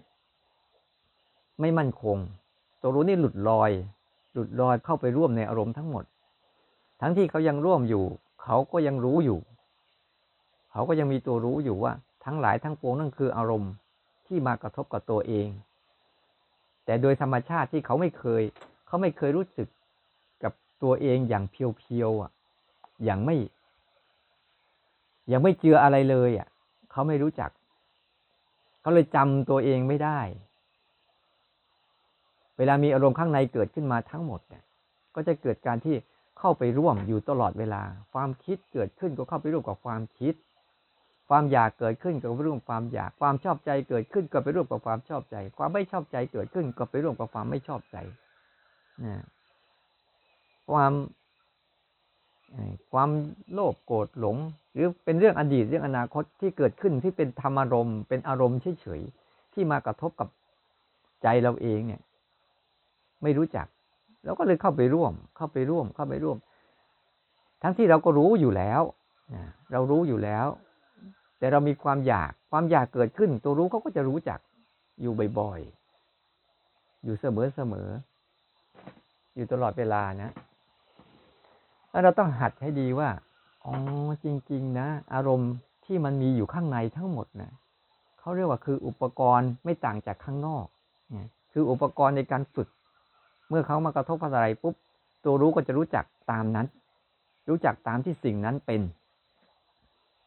[1.60, 2.18] ไม่มั่นคง
[2.82, 3.70] ตัวรู้นี่หลุดลอย
[4.32, 6.04] หลุดลอยเข้าไปร่วมในอารมณ์ทั้งหมด
[7.00, 8.04] ทั้งที่เขายังร่วมอยู่
[8.42, 9.38] เขาก็ยังรู้อยู่
[10.72, 11.92] เขาก็ยังมีตัวรู้อยู่ว่า
[12.24, 13.72] ทั้งหลายทั้งปวงนั่นคืออารมณ์
[14.26, 15.48] ที่มากระทบกับตัวเอง
[16.84, 18.42] แต่โดยธรรมชาติที่เขาไม่เคย
[18.86, 19.68] เขาไม่เคยรู้สึก
[20.42, 22.30] กับตัวเองอย่างเพียวๆอะ
[23.04, 23.36] อย่างไม่
[25.32, 26.48] ยังไม่เจืออะไรเลยอะ
[26.90, 27.50] เขาไม่รู้จัก
[28.80, 30.20] เขาเลยจำตัวเองไม่ได้
[32.58, 34.64] เวลามีอารมณ์ข้างในเกิดขึ้นมาทั้งหมดเนี่ย
[35.14, 35.96] ก็จะเกิดการที่
[36.38, 40.34] เข้าไปร่วมอยู่ตลอดเวลา ความคิดเกิดขึ้นก็เข้าไปร่วมกับความคิด
[41.34, 47.96] ความอยากเกิดขึ้นก็ไปร่วมความอยาก ความชอบใจเกิดขึ้นก็ไปร่วมกับความชอบใจ ความไม่ชอบใจเกิดขึ้นก็ไปร่วมกับความไม่ชอบใจ
[49.04, 49.22] นะ
[50.70, 50.92] ความ
[52.92, 53.10] ความ
[53.52, 54.36] โลภโกรธหลง
[54.72, 60.28] หรือเป็นเรื่องอดีตเรื่องอนาคตที่เกิดขึ้นที่เป็นธรรมารมณ์เป็นอารมณ์เฉยๆที่มากระทบกับ
[61.22, 62.02] ใจเราเองเนี่ย
[63.22, 63.66] ไม่รู้จัก
[64.24, 66.36] เราก็เลยเข้าไปร่วม เข้าไปร่วม เข้าไปร่วม
[67.62, 68.82] ทั้งที่เราก็รู้อยู่แล้ว
[69.72, 70.46] เรารู้อยู่แล้ว
[71.42, 74.38] แต่เรามีความอยากความอยากเกิดขึ้น ตัวรู้เขาก็จะรู้จัก
[75.00, 77.88] อยู่บ่อยๆ อยู่เสมอเสมอ
[79.34, 80.30] อยู่ตลอดเวลานะ
[81.90, 83.10] แล้วเราต้องหัดให้ดีว่า
[83.64, 83.74] อ๋อ
[84.24, 85.52] จริง ๆ นะ อารมณ์
[85.84, 87.50] ที่มันมีอยู่ข้างในทั้งหมดนะ
[88.20, 90.66] เขาเรียกว่าคืออุปกรณ์ไม่ต่างจากข้างนอก
[91.10, 92.68] เนี่ยคืออุปกรณ์ในการฝึก
[93.48, 94.74] เมื่อเขามากระทบอะไรปุ๊บ
[95.24, 96.66] ตัวรู้ก็จะรู้จักตามนั้น
[97.48, 98.80] รู้จักตามที่สิ่งนั้นเป็น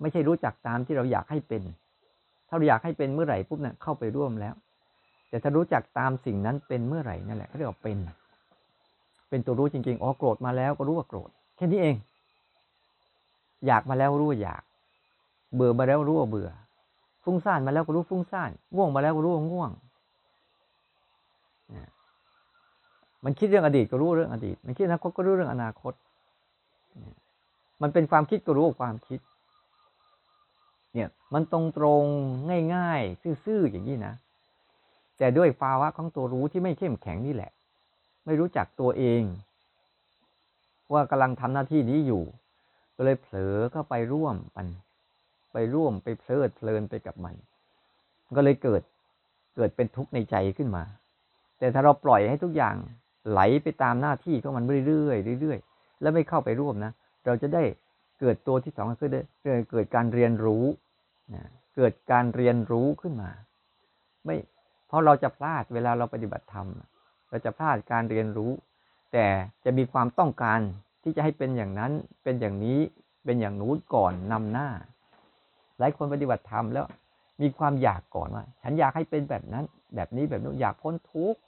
[0.01, 1.61] ไม่ใช่รู้จักตามที่เราอยากให้เป็น
[2.47, 4.53] ถ้าเราอยากให้เป็นเมื่อไหร่ปุ๊บเนี่ยเข้าไปร่วมแล้ว
[5.29, 7.97] แต่ถ้ารู้จักตามสิ่งนั้นเป็นเมื่อไหร่นั่นแหละเขาเรียกว่าเป็น
[9.29, 11.95] เป็นตัวรู้จริงๆ อ๋อโกรธมาแล้วก็รู้ว่าโกรธ แค่นี้เอง
[13.67, 14.63] อยากมาแล้วรู้ว่าอยาก
[15.55, 16.49] เบื่อมาแล้วรู้ว่าเบื่อ
[17.23, 19.71] ฟุ้งซ่านมาแล้วก็รู้ฟุ้งซ่าน ง่วงมาแล้วก็รู้ว่าง่วง
[23.23, 25.93] มันคิดเรื่องอดีตก็รู้เรื่องอดีต มันคิดอนาคตก็รู้เรื่องอนาคต
[27.81, 29.19] มันเป็นความคิดก็รู้ความคิด
[30.95, 32.03] เนี่ยมันตรงตรง
[32.75, 34.13] ง่ายๆ ซื่อๆอย่างนี้นะ
[35.17, 37.51] แต่ด้วยภาวะของตัวรู้ที่ไม่เข้มแข็งนี่แหละ
[38.25, 39.23] ไม่รู้จักตัวเอง
[40.93, 42.23] ว่ากำลังทำหน้าที่นี้อยู่
[42.95, 44.67] ก็เลยเผลอเข้าไปร่วมมัน
[45.53, 47.35] ไปร่วมไปเพลิดเพลินไปกับมัน
[48.37, 48.81] ก็เลยเกิด
[49.55, 50.83] เกิดเป็นทุกข์ในใจขึ้นมา
[51.59, 52.75] แต่ถ้าเราปล่อยให้ทุกอย่าง
[53.29, 56.91] ไหลไปตามหน้าที่ของมันเรื่อยๆเรื่อยๆแล้วไม่เข้าไปร่วมนะ
[57.25, 57.63] เราจะได้
[58.19, 59.09] เกิดตัวที่สองคือ
[59.71, 60.65] เกิดการเรียนรู้
[61.33, 61.43] นะ
[61.75, 63.31] เกิดการเรียนรู้ขึ้นมา
[64.25, 64.35] ไม่
[64.87, 66.67] เพราะเราจะพลาดเวลาเราปฏิบัติธรรม
[67.29, 68.51] เราจะพลาดการเรียนรู้
[69.13, 69.27] แต่
[69.65, 70.59] จะมีความต้องการ
[71.03, 71.91] ที่จะให้เป็นอย่างนั้น
[72.23, 72.79] เป็นอย่างนี้
[73.25, 74.67] เป็นอย่างนู้นก่อนนำหน้า
[75.79, 76.85] หลายคนปฏิบัติธรรมแล้ว
[77.41, 81.41] มีความอยากก่อนว่า ฉันอยากให้เป็นแบบนั้น แบบนี้แบบนู้นอยากพ้นทุกข์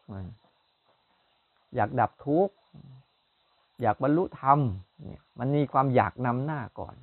[1.75, 2.53] อยากดับทุกข์
[3.81, 4.59] อยากบรรลุธรรม
[5.03, 6.95] เนี่ยมันมีความอยากนำหน้าก่อน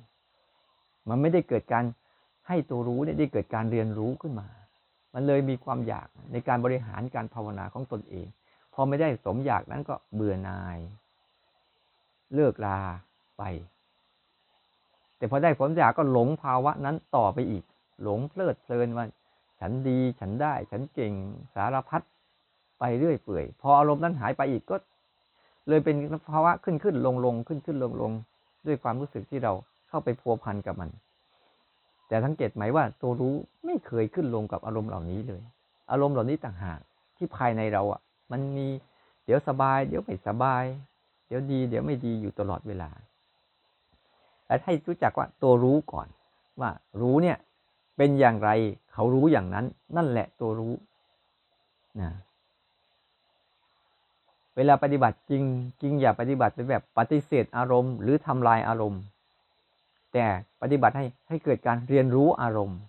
[1.09, 1.83] มันไม่ได้เกิดการ
[2.47, 4.47] ให้ตัวรู้เนี่ยได้เกิดการเรียนรู้ขึ้นมา
[5.13, 8.27] มันเลยมีความอยากในการบริหารการภาวนาของตนเอง
[8.73, 10.77] พอไม่ได้สมอยากนั้นก็เบื่อนาย
[12.33, 12.79] เลิกลา
[13.37, 13.43] ไป
[15.17, 17.63] แต่พอได้สมอยากก็หลงภาวะนั้นต่อไปอีก
[18.03, 19.05] หลงเพลิดเพลินว่า
[19.59, 21.13] ฉันดีฉันได้ ฉันเก่ง
[21.55, 22.01] สารพัด
[22.79, 24.75] ไปเรื่อยเปื่อย พออารมณ์นั้นหายไปอีกก็
[25.69, 25.95] เลยเป็น
[26.29, 28.11] ภาวะขึ้นขึ้นลงลงขึ้นขึ้นลงลง
[28.65, 29.53] ด้วยความรู้สึกที่เรา
[29.89, 30.89] เข้าไปพัวพันกับมัน
[32.07, 33.35] แต่สังเกตไหมว่าตัวรู้
[33.65, 35.43] ไม่เคยขึ้นลงกับอารมณ์เหล่านี้เลย
[35.91, 36.79] อารมณ์เหล่านี้ต่างหาก
[37.17, 38.01] ที่ภายในเราอะ
[38.31, 38.67] มันมี
[39.25, 40.63] เดี๋ยวสบาย เดี๋ยวไม่สบาย
[41.27, 42.89] เดี๋ยวดี เดี๋ยวไม่ดีอยู่ตลอดเวลา
[44.45, 46.07] แต่ให้รู้จักว่าตัวรู้ก่อน
[46.61, 46.69] ว่า
[47.01, 47.37] รู้เนี่ย
[47.97, 48.49] เป็นอย่างไร
[48.93, 50.73] เขารู้อย่างนั้น นั่นแหละตัวรู้
[52.01, 52.11] นะ
[54.55, 55.43] เวลาปฏิบัติจริง
[55.81, 59.01] จริงอย่าปฏิบัติเป็นแบบปฏิเสธอารมณ์ หรือทำลายอารมณ์
[60.17, 60.27] แต่
[60.61, 62.79] ปฏิบัติให้ให้เกิดการเรียนรู้อารมณ์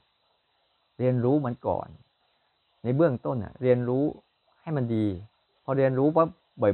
[0.98, 1.88] เรียนรู้มันก่อน
[2.82, 4.04] ในเบื้องต้นเรียนรู้
[4.62, 5.06] ให้มันดี
[5.64, 6.26] พอเรียนรู้ว่า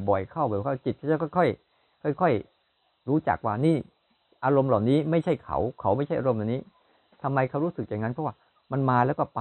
[0.09, 2.33] บ่อย ๆ เข้าบ่อยๆเข้าจิตจะค่อยๆค่อย
[2.71, 3.77] ๆ รู้จักว่านี่
[4.45, 6.61] อารมณ์เหล่านี้ไม่ใช่เขา เขาไม่ใช่อารมณ์เหล่านี้
[7.23, 8.35] ทำไมเขารู้สึกอย่างนั้นเพราะว่า
[8.73, 9.41] มันมาแล้วก็ไป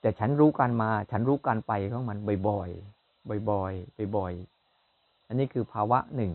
[0.00, 6.32] แต่ฉันรู้การมา ฉันรู้การไปของมันบ่อยๆบ่อยๆบ่อยๆอันนี้คือภาวะหนึ่ง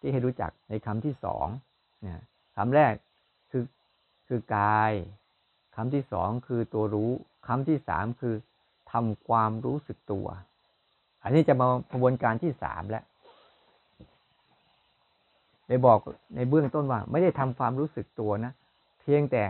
[0.00, 1.48] ที่ให้รู้จักในคำที่สอง
[2.06, 2.22] นะ
[2.58, 2.94] คำแรก
[3.50, 3.64] คือ
[4.28, 4.92] คือกาย
[5.76, 7.10] คำที่สองคือตัวรู้
[7.46, 8.34] คำที่สามคือ
[8.92, 10.26] ทำความรู้สึกตัว
[11.22, 13.04] อันนี้จะมากระบวนการที่สามแล้ว
[15.68, 15.98] ได้บอก
[16.36, 18.52] ในเบื้องต้นว่า ไม่ได้ทำความรู้สึกตัวนะ
[19.00, 19.44] เพียงแต่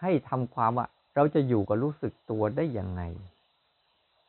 [0.00, 3.02] ให้ทำความว่า เราจะอยู่กับรู้สึกตัวได้ยังไง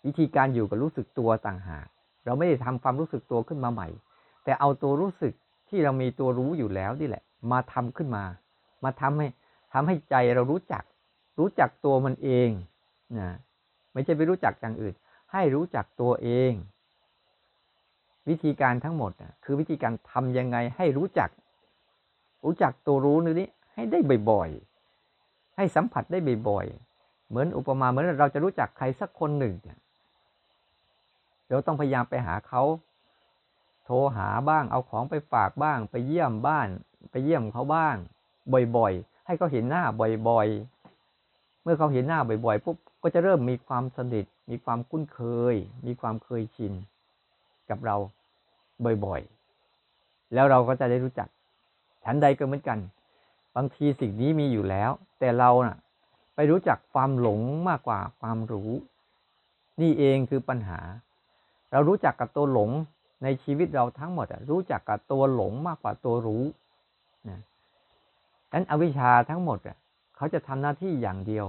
[0.06, 1.88] วิธีการอยู่กับรู้สึกตัวต่างหาก
[2.26, 3.88] เราไม่ได้ทำความรู้สึกตัวขึ้นมาใหม่
[4.44, 5.34] แต่เอาตัวรู้สึก
[5.70, 8.24] ที่เรามีตัวรู้อยู่แล้วนี่แหละ มาทำขึ้นมา
[8.84, 9.28] มาทำให้
[9.74, 10.84] ทำให้ใจเรารู้จัก
[11.40, 12.50] รู้จักตัวมันเอง
[13.20, 13.30] นะ
[13.94, 14.94] ไม่ใช่ไปรู้จักอย่างอื่น
[15.34, 16.52] ให้รู้จักตัวเอง
[18.30, 19.12] วิธีการทั้งหมด
[19.44, 21.30] คือวิธีการทำยังไงให้รู้จัก
[22.46, 24.00] รู้จักตัวรู้นี้ให้ได้
[24.32, 26.20] บ่อยๆ ให้สัมผัสได้
[26.50, 29.56] บ่อยๆ เหมือนอุปมาเหมือนเราจะรู้จักใครสักคนหนึ่ง
[31.48, 32.64] เราต้องพยายามไปหาเขา
[33.86, 36.68] โทรหาบ้าง เอาของไปฝากบ้าง ไปเยี่ยมบ้าน
[37.12, 37.96] ไปเยี่ยมเขาบ้าง
[38.78, 39.84] บ่อยๆ ให้เขาเห็นหน้า
[40.30, 45.20] บ่อยๆ เมื่อเขาเห็นหน้าบ่อยๆปุ๊บก็จะเริ่มมีความสนิทมีความคุ้นเค
[45.54, 46.74] ย มีความเคยชิน
[47.70, 47.96] กับเรา
[49.06, 51.28] บ่อยๆ แล้วเราก็จะได้รู้จัก
[52.04, 52.80] ฉันใดก็เหมือนกัน
[53.56, 55.78] บางทีสิ่งนี้มีอยู่แล้ว แต่เรานะ่ะ
[56.36, 58.72] ไปรู้จักความหลงมากกว่าความรู้
[59.82, 60.80] นี่เองคือปัญหา
[61.72, 62.72] เรารู้จักกับตัวหลง
[63.24, 66.44] ในชีวิตเราทั้งหมดรู้จักกับตัวหลงมากกว่าตัวรู้
[68.54, 69.58] นั้นอวิชชาทั้งหมด
[70.16, 71.48] เขาจะทำหน้าที่อย่างเดียว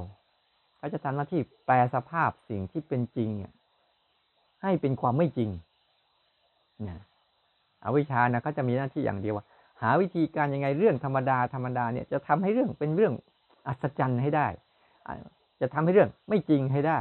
[0.78, 3.30] เขาจะทำหน้าที่แปลสภาพสิ่งที่เป็นจริง
[4.62, 5.50] ให้เป็นความไม่จริง
[6.88, 7.00] นะ
[7.84, 9.46] อวิชานะเขาจะมีหน้าที่อย่างเดียวว่า
[9.82, 13.14] หาวิธีการยังไงเรื่องธรรมดาธรรมดาเนี่ยจะทำให้เรื่องเป็นเรื่อง
[13.66, 14.46] อัศจรรย์ให้ได้
[15.60, 17.00] จะทำให้เรื่องไม่จริงให้ได้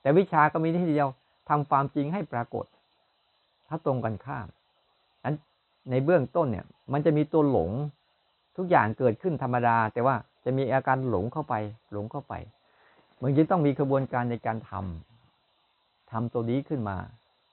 [0.00, 1.08] แต่วิชาก็มีที่เดียว
[1.48, 2.66] ทำความจริงให้ปรากฏ
[3.68, 4.46] ถ้าตรงกันข้าม
[5.24, 5.36] นั้น
[5.90, 7.70] ในเบื้องต้นเนี่ย มันจะมีตัวหลง
[8.56, 11.54] ทุกอย่างเกิดขึ้นธรรมดา แต่ว่าจะมีอาการหลงเข้าไป
[11.92, 12.34] หลงเข้าไป
[13.22, 16.96] มันจึงต้องมีกระบวนการในการทำทำตัวนี้ขึ้นมา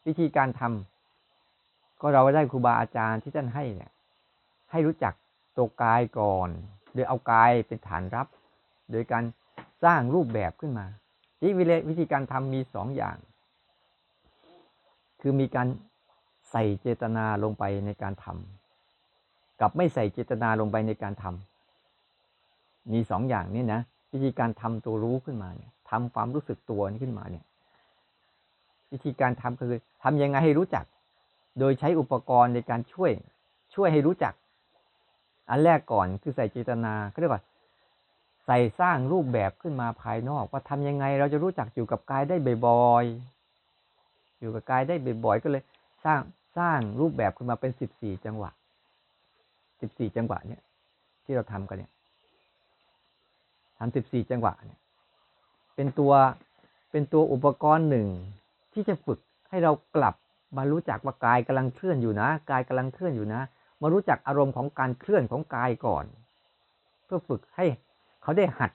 [0.07, 3.91] วิธีการทำก็เราได้ครูบาอาจารย์ที่ท่านให้เนี่ย
[4.71, 5.13] ให้รู้จัก
[5.57, 6.49] ตัวกายก่อน
[6.93, 8.27] โดยเอากายเป็นฐานรับ
[8.91, 9.23] โดยการ
[9.83, 10.85] สร้างรูปแบบขึ้นมา
[11.39, 11.51] ที่
[11.89, 13.17] วิธีการทำมีสองอย่าง
[15.21, 15.67] คือมีการ
[16.51, 18.66] ใส่เจตนาลงไปในการทำ
[19.61, 23.81] กับไม่ใส่เจตนาลงไปในการทำมีสองอย่างนี้นะ
[24.13, 27.43] วิธีการทำตัวรู้ขึ้นมาเนี่ยทำความรู้สึกตัวนี้ขึ้นมาเนี่ย
[28.91, 30.85] วิธีการทำคือทำยังไงให้รู้จัก
[31.59, 33.11] โดยใช้อุปกรณ์ในการช่วย
[33.75, 34.33] ช่วยให้รู้จัก
[35.49, 37.43] อันแรกก่อนคือใส่เจตนาเขาเรียกว่า
[38.45, 42.35] ใส่สร้างรูปแบบขึ้นมาภายนอก ว่าทำยังไงเราจะรู้จักอยู่กับกายได้
[42.65, 44.95] บ่อยๆอยู่กับกายได้
[45.25, 45.63] บ่อยๆก็เลย
[46.05, 46.21] สร้าง
[46.57, 48.51] สร้างรูปแบบขึ้นมาเป็นสิบสี่จังหวะ
[49.81, 50.61] สิบสี่จังหวะเนี่ย
[51.25, 51.91] ที่เราทำกันเนี่ย
[53.77, 54.79] ทำสิบสี่จังหวะเนี่ย
[55.75, 56.13] เป็นตัว
[56.91, 58.07] เป็นตัวอุปกรณ์หนึ่ง
[58.73, 59.19] ที่จะฝึก
[59.49, 60.15] ให้เรากลับ
[60.57, 63.41] มารู้จักว่ากายกำลังเคลื่อนอยู่นะ กายกำลังเคลื่อนอยู่นะ
[63.81, 66.05] มารู้จักอารมณ์ของการเคลื่อนของกายก่อน
[67.05, 67.65] เพื่อฝึกให้
[68.23, 68.71] เขาได้หัด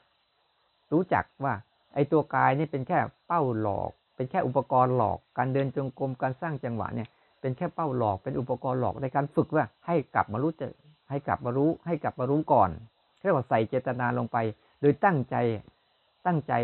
[0.92, 1.54] รู้จักว่า
[1.94, 7.08] ไอ้ตัวกายนี่เป็นแค่เป้าหลอก เป็นแค่อุปกรณ์หลอก การเดินจงกรมการสร้างจังหวะเนี่ย
[7.40, 10.66] เป็นแค่เป้าหลอก เป็นอุปกรณ์หลอกในการฝึกว่าให้กลับมารู้จะ
[11.12, 12.70] ให้กลับมารู้ ให้กลับมารู้ก่อน
[13.22, 14.36] เรียกว่าใส่เจตนาลงไป
[14.80, 15.36] โดยตั้งใจ
[16.26, 16.54] ตั้งใจ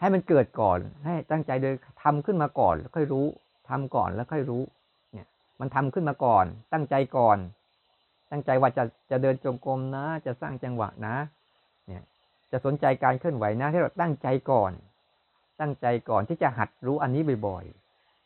[0.00, 1.72] ให้มันเกิดก่อน ให้ตั้งใจโดย
[2.02, 3.26] ทำขึ้นมาก่อน แล้วค่อยรู้
[3.68, 4.62] ทำก่อนแล้วค่อยรู้
[5.12, 5.26] เนี่ย
[5.60, 7.38] มันทำขึ้นมาก่อน ตั้งใจก่อน
[8.30, 11.16] ตั้งใจว่าจะจะเดินจงกรมนะ จะสร้างจังหวะนะ
[11.86, 12.02] เนี่ย
[12.52, 14.72] จะสนใจการเคลื่อนไหวนะที่เราตั้งใจก่อน
[15.60, 17.64] ตั้งใจก่อนที่จะหัดรู้อันนี้บ่อย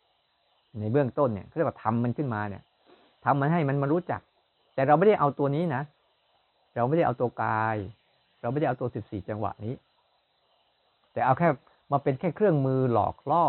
[0.09, 2.63] ๆในเบื้องต้นเนี่ยเขาเรียกว่าทำมันขึ้นมาเนี่ย
[3.25, 4.21] ทำมันให้มันมารู้จัก
[4.75, 5.83] แต่เราไม่ได้เอาตัวนี้นะ
[6.75, 7.77] เราไม่ได้เอาตัวกาย
[8.41, 9.75] เราไม่ได้เอาตัวสิบสี่จังหวะนี้
[11.13, 11.49] แต่เอาแค่
[11.93, 13.47] มาเป็นแค่เครื่องมือหลอกล่อ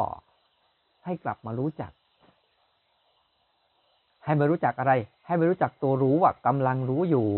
[1.05, 1.91] ให้กลับมารู้จัก
[4.25, 4.93] ให้มารู้จักอะไร
[5.25, 7.29] ให้มารู้จักตัวรู้ว่ากำลังรู้อยู่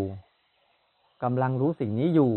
[1.24, 2.34] กำลังรู้สิ่งนี้อยู่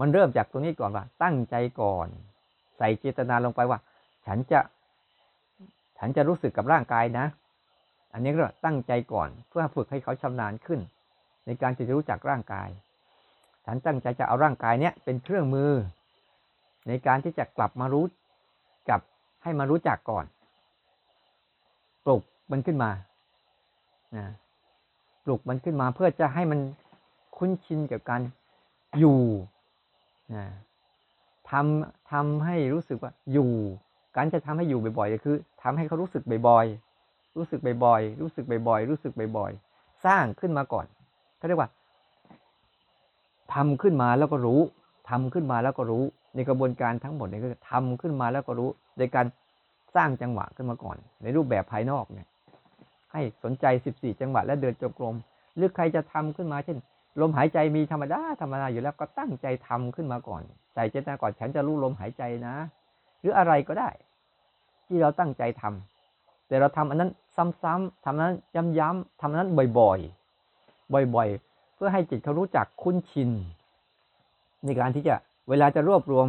[0.00, 2.08] มันเริ่มจากตรงนี้ก่อนว่า ตั้งใจก่อน
[2.78, 3.78] ใส่เจตนาลงไปว่า
[4.26, 4.60] ฉันจะ
[5.98, 7.26] ฉันจะรู้สึกกับร่างกายนะ
[8.12, 10.80] อันนี้ก็ตั้งใจก่อนเพื่อฝึกให้เขาชำนาญขึ้น
[11.46, 12.68] ในการจะรู้จักร่างกาย
[13.66, 15.72] ฉันตั้งใจจะเอาร่างกายเนี้ยเป็นเครื่องมือ
[16.88, 18.04] ในการที่จะกลับมารู้
[18.90, 19.00] กับ
[19.42, 20.24] ให้มารู้จักก่อน
[22.04, 22.90] ปลุกมันขึ้นมา
[24.16, 24.26] นะ
[25.24, 26.60] ปลุกมันขึ้นมาเพื่อจะให้มัน
[27.36, 28.20] คุ้นชินกับการ
[28.98, 29.22] อยู่
[30.34, 30.44] นะ
[31.50, 33.50] ทำทำให้รู้สึกว่าอยู่
[34.16, 36.91] การจะทำให้อยู่บ่อยๆก็คือทำให้เขารู้สึกบ่อยๆ
[37.36, 40.86] รู้สึกบ่อยๆ รู้สึกบ่อยๆ รู้สึกบ่อยๆ สร้างขึ้นมาก่อน
[41.38, 41.70] เขาเรียกว่า
[43.54, 44.60] ทำขึ้นมาแล้วก็รู้
[45.10, 46.04] ทำขึ้นมาแล้วก็รู้
[46.34, 49.26] ในกระบวนการทั้งหมดนี่ก็ทำขึ้นมาแล้วก็รู้โดยการ
[49.96, 52.26] สร้างจังหวะขึ้นมาก่อน ในรูปแบบภายนอกเนี่ย
[53.12, 55.14] ให้สนใจ 14 จังหวะและเดินจงกรม
[55.56, 56.78] หรือใครจะทำขึ้นมาเช่น
[57.20, 60.42] ลมหายใจมีธรรมดาธรรมดาอยู่แล้วก็ตั้งใจทำขึ้นมาก่อน
[60.74, 62.54] ใส่เจตนาก่อนฉันจะรู้ลมหายใจนะ
[63.20, 63.90] หรืออะไรก็ได้
[64.86, 68.32] ที่เราตั้งใจทำแต่เราทำอันนั้น ซ้ำๆทำนั้น
[68.78, 73.30] ย้ำๆทำอันนั้นบ่อยๆ บ่อยๆ เพื่อให้จิตเขารู้จักคุ้นชิน
[74.64, 75.14] ในการที่จะ
[75.48, 76.26] เวลาจะรวบรวม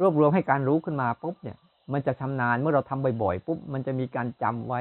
[0.00, 1.56] รวบรวมให้การรู้ขึ้นมาปุ๊บเนี่ย
[1.92, 4.80] มันจะชำนาญเมื่อเราทำบ่อยๆปุ๊บมันจะมีการจำไว้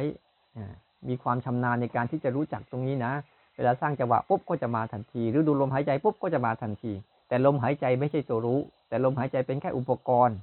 [1.08, 3.14] มีความชำนาญในการที่จะรู้จักตรงนี้นะ
[3.56, 6.92] เวลาสร้างจังหวะปุ๊บก็จะมาทันทีหรือดูลมหายใจปุ๊บก็จะมาทันที
[7.28, 8.60] แต่ลมหายใจไม่ใช่ตัวรู้
[8.90, 10.38] แต่ลมหายใจเป็นแค่อุปกรณ์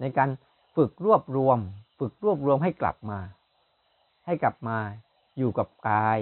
[0.00, 0.28] ในการ
[0.76, 1.58] ฝึกรวบรวม
[1.98, 3.18] ฝึกรวบรวมให้กลับมา
[4.30, 4.78] ให้กลับมา
[5.38, 6.20] อยู่กับกาย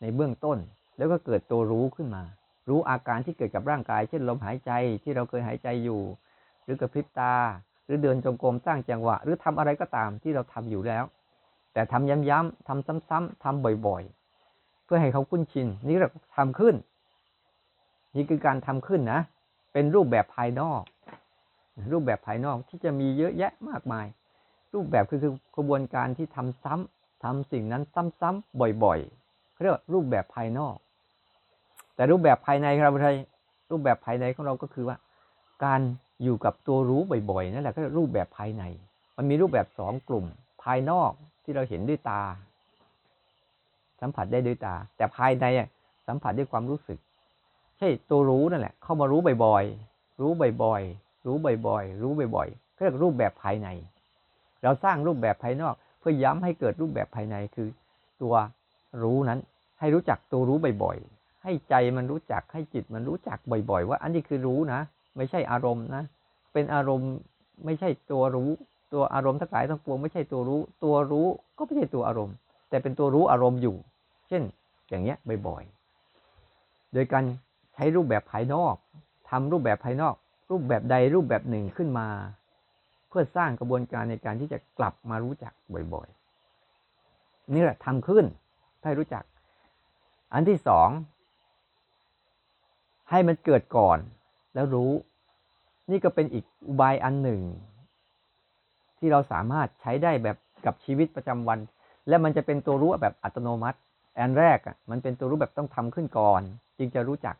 [0.00, 0.58] ในเบื้องต้น
[0.98, 2.24] แล้วก็เกิดตัวรู้ขึ้นมา
[2.68, 4.70] รู้อาการที่เกิดกับร่างกาย เช่นลมหายใจ
[5.02, 6.02] ที่เราเคยหายใจอยู่
[6.64, 7.34] หรือกระพริบตา
[7.84, 11.04] หรือเดินจงกรมสร้างจังหวะ หรือทำอะไรก็ตามที่เราทำอยู่แล้ว
[11.72, 16.74] แต่ทำย้ำๆทำซ้ำๆทำบ่อยๆ เพื่อให้เขาคุ้นชิน นี่เราทำขึ้น
[18.16, 19.20] นี่คือการทำขึ้นนะ
[19.72, 20.82] เป็นรูปแบบภายนอก
[21.92, 24.06] รูปแบบภายนอกที่จะมีเยอะแยะมากมาย
[24.74, 26.93] รูปแบบคือคือกระบวนการที่ทำซ้ำ
[27.24, 27.82] ทำสิ่งนั้น
[28.20, 30.76] ซ้ำๆบ่อยๆเรียกว่ารูปแบบภายนอก
[31.94, 33.08] แต่รูปแบบภายในครับไร
[33.70, 34.96] รูปแบบภายในของเราก็คือว่า
[35.64, 35.80] การ
[36.22, 37.00] อยู่กับตัวรู้
[37.30, 38.62] บ่อยๆนั่นแหละก็รูปแบบภายใน
[39.16, 40.24] มันมีรูปแบบสองกลุ่ม
[40.62, 41.10] ภายนอก
[41.44, 42.22] ที่เราเห็นด้วยตา
[44.00, 45.44] สัมผัสได้ด้วยตา แต่ภายใน
[46.06, 46.98] สัมผัสด้วยความรู้สึก
[47.78, 53.68] ใช่ตัวรู้นั่นแหละ เข้ามารู้บ่อยๆรู้บ่อยๆรู้บ่อยๆรู้บ่อยๆเรียกรูปแบบภายใน
[54.62, 55.74] เราสร้างรูปแบบภายนอก
[56.04, 57.68] พื่อย้ำให้เกิดรูปแบบภายในคือ
[58.22, 58.34] ตัว
[59.02, 59.38] รู้นั้น
[59.80, 63.38] ให้รู้จักตัวรู้บ่อยๆ ให้ใจมันรู้จักให้จิตมันรู้จัก
[63.70, 64.80] บ่อย ๆ ว่าอันนี้คือรู้นะ
[65.16, 66.04] ไม่ใช่อารมณ์นะ
[66.52, 67.12] เป็นอารมณ์
[67.64, 68.50] ไม่ใช่ตัวรู้
[68.92, 71.26] ตัวอารมณ์ทั้งหลายทั้งปวงไม่ใช่ตัวรู้ ตัวรู้
[71.58, 72.36] ก็ไม่ใช่ตัวอารมณ์
[72.70, 73.76] แต่เป็นตัวรู้อารมณ์อยู่
[74.28, 74.42] เช่น
[74.88, 77.24] อย่างเงี้ยบ่อยๆ โดยการ
[77.74, 78.74] ใช้รูปแบบภายนอก
[79.30, 80.14] ทำรูปแบบภายนอก
[80.50, 82.08] รูปแบบใดรูปแบบหนึ่งขึ้นมา
[83.14, 85.52] พื่อสร้างกระบวนการในการที่จะกลับมารู้จัก
[85.92, 88.24] บ่อยๆ นี่แหละทำขึ้น
[88.82, 89.24] ให้รู้จัก
[90.32, 90.88] อันที่สอง
[93.10, 93.98] ให้มันเกิดก่อน
[94.54, 94.92] แล้วรู้
[95.90, 97.40] นี่ก็เป็นอีกอุบายอันหนึ่ง
[98.98, 100.36] ที่เราสามารถใช้ได้แบบ
[100.66, 101.58] กับชีวิตประจำวัน
[102.08, 103.78] และมันจะเป็นตัวรู้แบบอัตโนมัติ
[104.20, 106.42] อันแรกอะมันเป็นตัวรู้แบบต้องทำขึ้นก่อน
[106.78, 107.36] จึงจะรู้จัก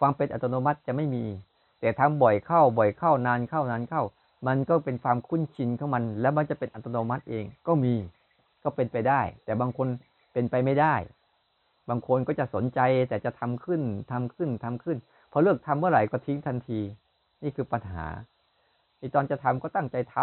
[0.00, 1.24] ความเป็นอัตโนมัติจะไม่มี
[1.80, 4.02] แต่ทำบ่อยเข้าบ่อยเข้านานเข้านานเข้า
[4.46, 7.94] มันก็เป็นความคุ้นชินของมัน แล้วมันจะเป็นอัตโนมัติเองก็มี
[8.64, 9.88] ก็เป็นไปได้ แต่บางคน
[10.32, 10.94] เป็นไปไม่ได้
[11.88, 14.96] บางคนก็จะสนใจแต่จะทำขึ้นทำขึ้นทำขึ้น
[15.32, 16.80] พอเลิกทำเมื่อไหร่ก็ทิ้งทันที
[17.42, 18.06] นี่คือปัญหา
[18.98, 20.16] ไอตอนจะทำก็ตั้งใจท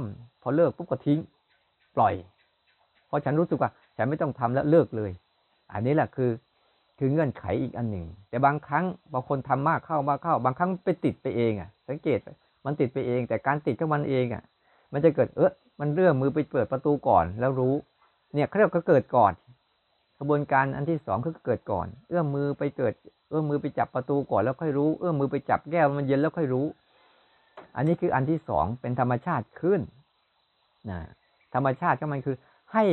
[0.00, 1.18] ำพอเลิกปุ๊บก็ทิ้ง
[1.96, 2.14] ปล่อย
[3.06, 5.10] เพราะฉันรู้สึกว่า ฉันไม่ต้องทำแล้วเลิกเลย
[5.72, 6.30] อันนี้แหละคือ
[6.98, 12.18] คือเงื่อนไขอีกอันหนึ่ง แต่บางครั้งบางคนทำมากเข้ามากเข้า บางครั้งไปติดไปเองอะ สังเกต
[12.68, 14.42] มันติดไปเอง แต่การติดของมันเองอะ
[14.92, 17.74] มันจะเกิดเออมันเรื่อมือไปเปิดประตูก่อนแล้วรู้
[18.34, 19.32] เนี่ยเขาเรียกก็เกิดก่อน
[20.18, 22.94] กระบวนการอันที่สองคือเกิดก่อน เอื้อมมือไปเกิด
[23.28, 26.66] เอื้อมมือไปจับประตูก่อนแล้วค่อยรู้ เอื้อมมือไปจับแก้วมันเย็นแล้วค่อยรู้
[27.76, 29.80] อันนี้คืออันที่สองเป็นธรรมชาติขึ้น
[30.90, 30.98] นะ
[31.54, 32.36] ธรรมชาติก็มันคือ
[32.72, 32.84] ให้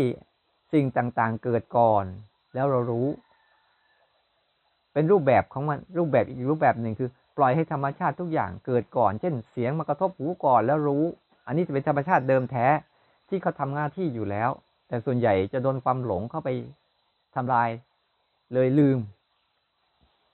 [0.74, 2.06] สิ่งต่างๆเกิดก่อน
[2.56, 3.08] แล้วเรารู้
[4.94, 11.04] เป็นรูปแบบของมันรูปแบบอีกรูปแบบหนึ่งคือ ปล่อยให้ธรรมชาติทุกอย่างเกิดก่อน เช่น เสียงมากระทบหูก่อนแล้วรู้
[11.48, 12.68] อันนี้จะเป็นธรรมชาติเดิมแท้
[13.30, 14.50] ที่เขาทำหน้าที่อยู่แล้ว
[14.88, 16.50] แต่ส่วนใหญ่จะโดนความหลงเข้าไป
[17.36, 17.70] ทำลาย
[18.54, 18.98] เลยลืม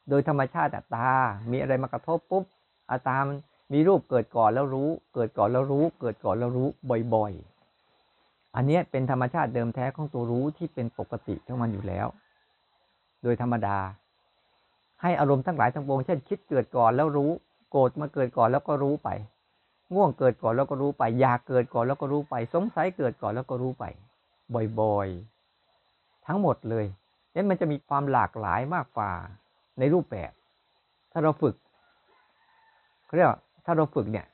[0.10, 1.12] โดยธรรมชาติตา
[1.52, 2.44] มีอะไรมากระทบปุ๊บ
[2.92, 3.38] อาตามัน
[3.74, 6.68] มีรูปเกิดก่อนแล้วรู้ เกิดก่อนแล้วรู้ เกิดก่อนแล้วรู้
[7.16, 12.08] บ่อยๆ อันนี้เป็นธรรมชาติเดิมแท้ของตัวรู้ที่เป็นปกติของมันอยู่แล้ว
[13.24, 13.78] โดยธรรมดา
[15.02, 17.32] ให้อารมณ์ทั้งหลายทั้งปวงเช่นคิดเกิดก่อนแล้วรู้
[17.72, 19.10] โกรธมาเกิดก่อนแล้วก็รู้ไป
[19.94, 23.86] ง่วงเกิดก่อนแล้วก็รู้ไป อยากเกิดก่อนแล้วก็รู้ไป สงสัยเกิดก่อนแล้วก็รู้ไป
[24.80, 26.86] บ่อยๆ ทั้งหมดเลย
[27.34, 29.12] นี่มันจะมีความหลากหลายมากกว่า
[29.80, 30.32] ในรูปแบบ
[31.12, 31.56] ถ้าเราฝึก
[33.06, 33.30] เขาเรียก
[33.66, 34.26] ถ้าเราฝึกเนี่ย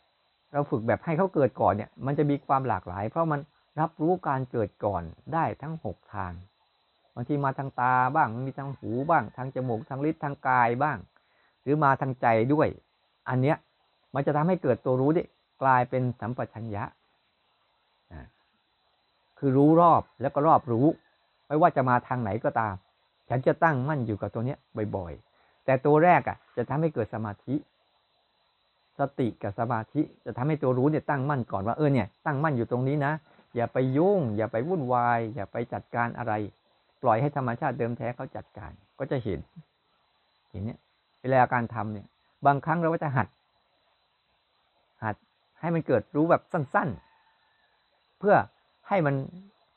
[0.53, 3.39] เราฝึกแบบให้เขาเกิดก่อนเนี่ย มันจะมีความหลากหลาย เพราะมัน
[3.79, 5.03] รับรู้การเกิดก่อน
[5.33, 6.31] ได้ทั้งหกทาง
[7.19, 10.97] บางทีมาทางตาบ้าง มีทางหูบ้าง ทางจมูกทางลิ้นทางกายบ้าง
[11.63, 12.67] หรือมาทางใจด้วย
[13.29, 13.57] อันเนี้ย
[14.13, 15.23] มันจะทำให้เกิดตัวรู้ดิ
[15.61, 16.83] กลายเป็นสัมปชัญญะ
[19.37, 20.85] คือรู้รอบแล้วก็รอบรู้
[21.47, 22.75] ไม่ว่าจะมาทางไหนก็ตาม
[23.29, 24.57] ฉันจะตั้งมั่นอยู่กับตัวเนี้ย
[24.95, 27.55] บ่อยๆ แต่ตัวแรกอะ จะทำให้เกิดสมาธิ
[28.99, 33.13] สติกับสมาธิจะทำให้ตัวรู้เนี่ยตั้งมั่นก่อนว่าเออเนี่ยตั้งมั่นอยู่ตรงนี้นะ
[33.55, 36.33] อย่าไปยุ่ง อย่าไปวุ่นวาย อย่าไปจัดการอะไร
[37.07, 39.39] ล่อยให้ธรรมชาติเดิมแท้เขาจัดการ ก็จะเห็น
[40.51, 40.79] เห็นเนี่ย
[41.21, 42.07] เวลาการทำเนี่ย
[42.45, 43.27] บางครั้งเราก็จะหัด
[45.03, 45.15] หัด
[45.59, 46.89] ให้มันเกิดรู้แบบสั้น
[47.53, 48.35] ๆ เพื่อ
[48.87, 49.15] ให้มัน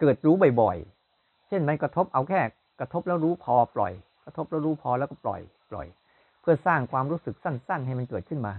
[0.01, 2.41] เกิดรู้บ่อยๆ เช่นมันกระทบเอาแค่
[2.81, 3.93] กระทบแล้วรู้พอปล่อย
[4.24, 5.87] กระทบแล้วรู้พอแล้วก็ปล่อย ปล่อย
[6.41, 8.55] เพื่อสร้างความรู้สึกสั้น ๆ ให้มันเกิดขึ้นมา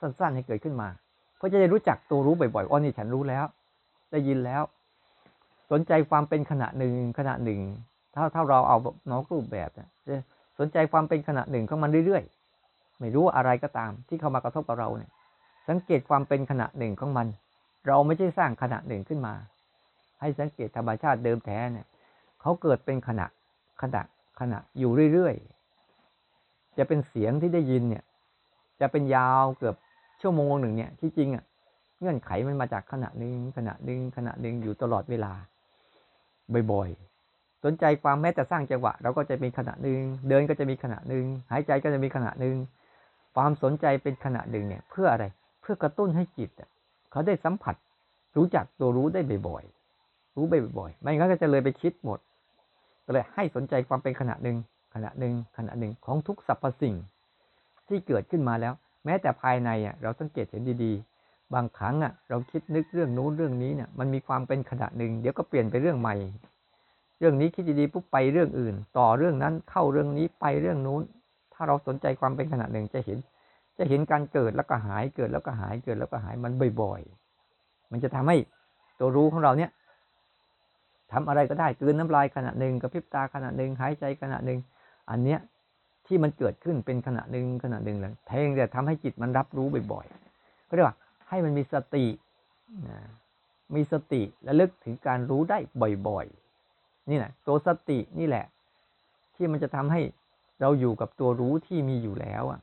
[0.00, 0.88] สั้น ๆ ให้เกิดขึ้นมา
[1.36, 3.44] เพื่อจะได้รู้จักตัวรู้บ่อยๆอ๋อนี่ฉันรู้แล้ว
[4.12, 4.62] ได้ยินแล้ว
[5.70, 7.60] สนใจความเป็นขณะหนึ่งขณะหนึ่ง
[8.14, 8.76] ถ้าถ้าเราเอา
[9.10, 9.88] นอกรูปแบบเนี่ย
[10.58, 15.10] สนใจความเป็นขณะหนึ่งของมันเรื่อยๆ ไม่รู้อะไรก็ตาม ที่เข้ามากระทบกับเราเนี่ย
[15.68, 17.26] สังเกตความเป็นขณะหนึ่งของมัน
[17.86, 19.34] เราไม่ใช่สร้างขณะหนึ่งขึ้นมา
[20.20, 21.86] ให้สังเกตธรรมชาติเดิมแท้เนี่ย
[22.40, 23.26] เขาเกิดเป็นขณะ
[23.82, 24.02] ขณะ
[24.40, 28.04] ขณะอยู่เรื่อยๆ จะเป็นเสียงที่ได้ยินเนี่ย
[28.80, 29.76] จะเป็นยาวเกือบ
[30.20, 31.44] ชั่วโมงหนึ่งเนี่ย ที่จริงอะ
[32.00, 35.32] เงื่อนไขมันมาจากขณะหนึ่งขณะหนึ่งขณะหนึ่งอยู่ตลอดเวลา
[36.72, 42.56] บ่อยๆ สนใจความแม้แต่สร้างจังหวะ เราก็จะมีขณะหนึ่งเดินก็จะมีขณะหนึ่งหายใจก็จะมีขณะหนึ่ง
[43.36, 45.24] ความสนใจเป็นขณะหนึ่งเนี่ยเพื่ออะไร
[45.60, 46.50] เพื่อกระตุ้นให้จิต
[47.10, 47.74] เขาได้สัมผัส
[48.36, 50.46] รู้จักตัวรู้ได้บ่อยๆ รู้
[50.78, 52.18] บ่อยๆ ไม่งั้นก็จะเลยไปคิดหมด
[53.04, 54.56] ก็เลยให้สนใจความเป็นขณะหนึ่ง
[54.94, 56.94] ขณะหนึ่งขณะหนึ่งของทุกสรรพสิ่ง
[57.88, 58.72] ที่เกิดขึ้นมาแล้ว
[59.04, 59.70] แม้แต่ภายใน
[60.02, 61.07] เราสังเกตเห็นดีๆ
[61.54, 66.16] บางครั้งอะ เราคิดนึกเรื่องนู้นเรื่องนี้เนี่ยมันมีความเป็นขณะหนึ่ง เดี๋ยวก็เปลี่ยนไปเรื่องใหม่
[67.18, 71.02] เรื่องนี้คิดดีๆปุ๊บไปเรื่องอื่น ต่อเรื่องนั้นเข้าเรื่องนี้ไปเรื่องนู้น
[71.54, 73.18] ถ้าเราสนใจความเป็นขณะหนึ่งจะเห็น
[73.78, 78.36] จะเห็นการเกิดแล้วก็หายเกิดแล้วก็หายเกิดแล้วก็หายมันบ่อยๆ มันจะทำให้
[78.98, 79.70] ตัวรู้ของเราเนี่ย
[81.12, 84.58] ทำอะไรก็ได้กืนน้ำลายขณะหนึ่งกระพริบตาขณะหนึ่งหายใจขณะหนึ่ง
[85.10, 85.38] อันเนี้ย
[86.06, 90.96] ที่มันเกิดขึ้นเป็นขณะหนึ่งขณะหนึ่งเลยเพียงแต่ทำให้จิตมันรับรู้บ่อยๆก็เรียกว่า
[91.28, 92.06] ให้มันมีสติ
[92.88, 92.98] นะ
[93.74, 95.58] มีสติและลึกถึงการรู้ได้
[96.08, 98.46] บ่อยๆ นี่แหละตัวสตินี่แหละ
[99.36, 100.00] ที่มันจะทำให้
[100.60, 102.60] เราอยู่กับตัวรู้ที่มีอยู่แล้วอะ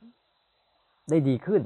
[1.10, 1.62] ได้ดีขึ้น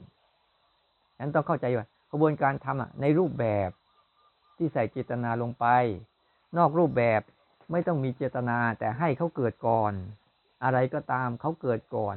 [1.20, 3.70] นั้นต้องเข้าใจว่ากระบวนการทำอะในรูปแบบ
[4.58, 5.66] ที่ใส่เจตนาลงไป
[6.58, 7.22] นอกรูปแบบ
[7.72, 9.93] ไม่ต้องมีเจตนาแต่ให้เขาเกิดก่อน
[10.64, 12.16] อะไรก็ตามเขาเกิดก่อน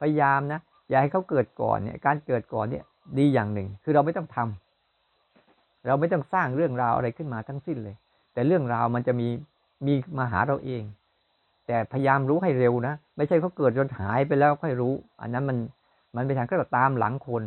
[0.00, 2.84] พยายามนะอย่าให้เขาเกิดก่อนเนี่ย การเกิดก่อนเนี่ย
[3.18, 7.96] ดีอย่างหนึ่ง คือเราไม่ต้องทำเราไม่ต้องสร้างเรื่องราวอะไรขึ้นมาทั้งสิ้นเลย
[8.32, 9.28] แต่เรื่องราวมันจะมี
[9.86, 10.82] มีมาหาเราเอง
[11.66, 15.56] แต่พยายามรู้ให้เร็วนะ ไม่ใช่เขาเกิดจนหายไปแล้วค่อยรู้ อันนั้นมัน
[16.16, 17.42] มันเป็นทางก็ตามหลังคน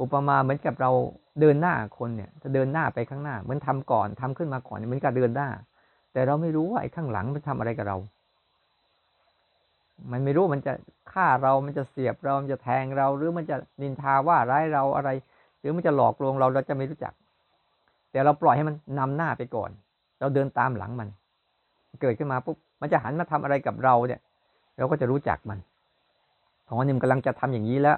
[0.00, 0.90] อุปมาเหมือนกับเรา
[1.40, 5.48] เดินหน้าคนเนี่ยจะเดินหน้าไปข้างหน้าเหมือนทำก่อนทำขึ้นมาก่อนเหมือนกับเดินหน้า
[6.12, 7.96] แต่เราไม่รู้ว่าไอ้ข้างหลังมันทำอะไรกับเรา
[10.12, 10.72] มันไม่รู้มันจะ
[11.12, 15.10] ฆ่าเรา มันจะเสียบเรา มันจะแทงเรา หรือมันจะนินทาว่าร้ายเราอะไร
[15.60, 17.12] หรือมันจะหลอกลวงเราเราจะไม่รู้จัก
[18.12, 19.70] แต่เราปล่อยให้มันนำหน้าไปก่อน
[20.20, 21.08] เราเดินตามหลังมัน
[22.00, 24.20] เกิดขึ้นมาปุ๊บ มันจะหันมาทำอะไรกับเราเนี่ย
[24.78, 25.58] เราก็จะรู้จักมัน
[26.66, 27.96] ตอนนี้มันกำลังจะทำอย่างนี้แล้ว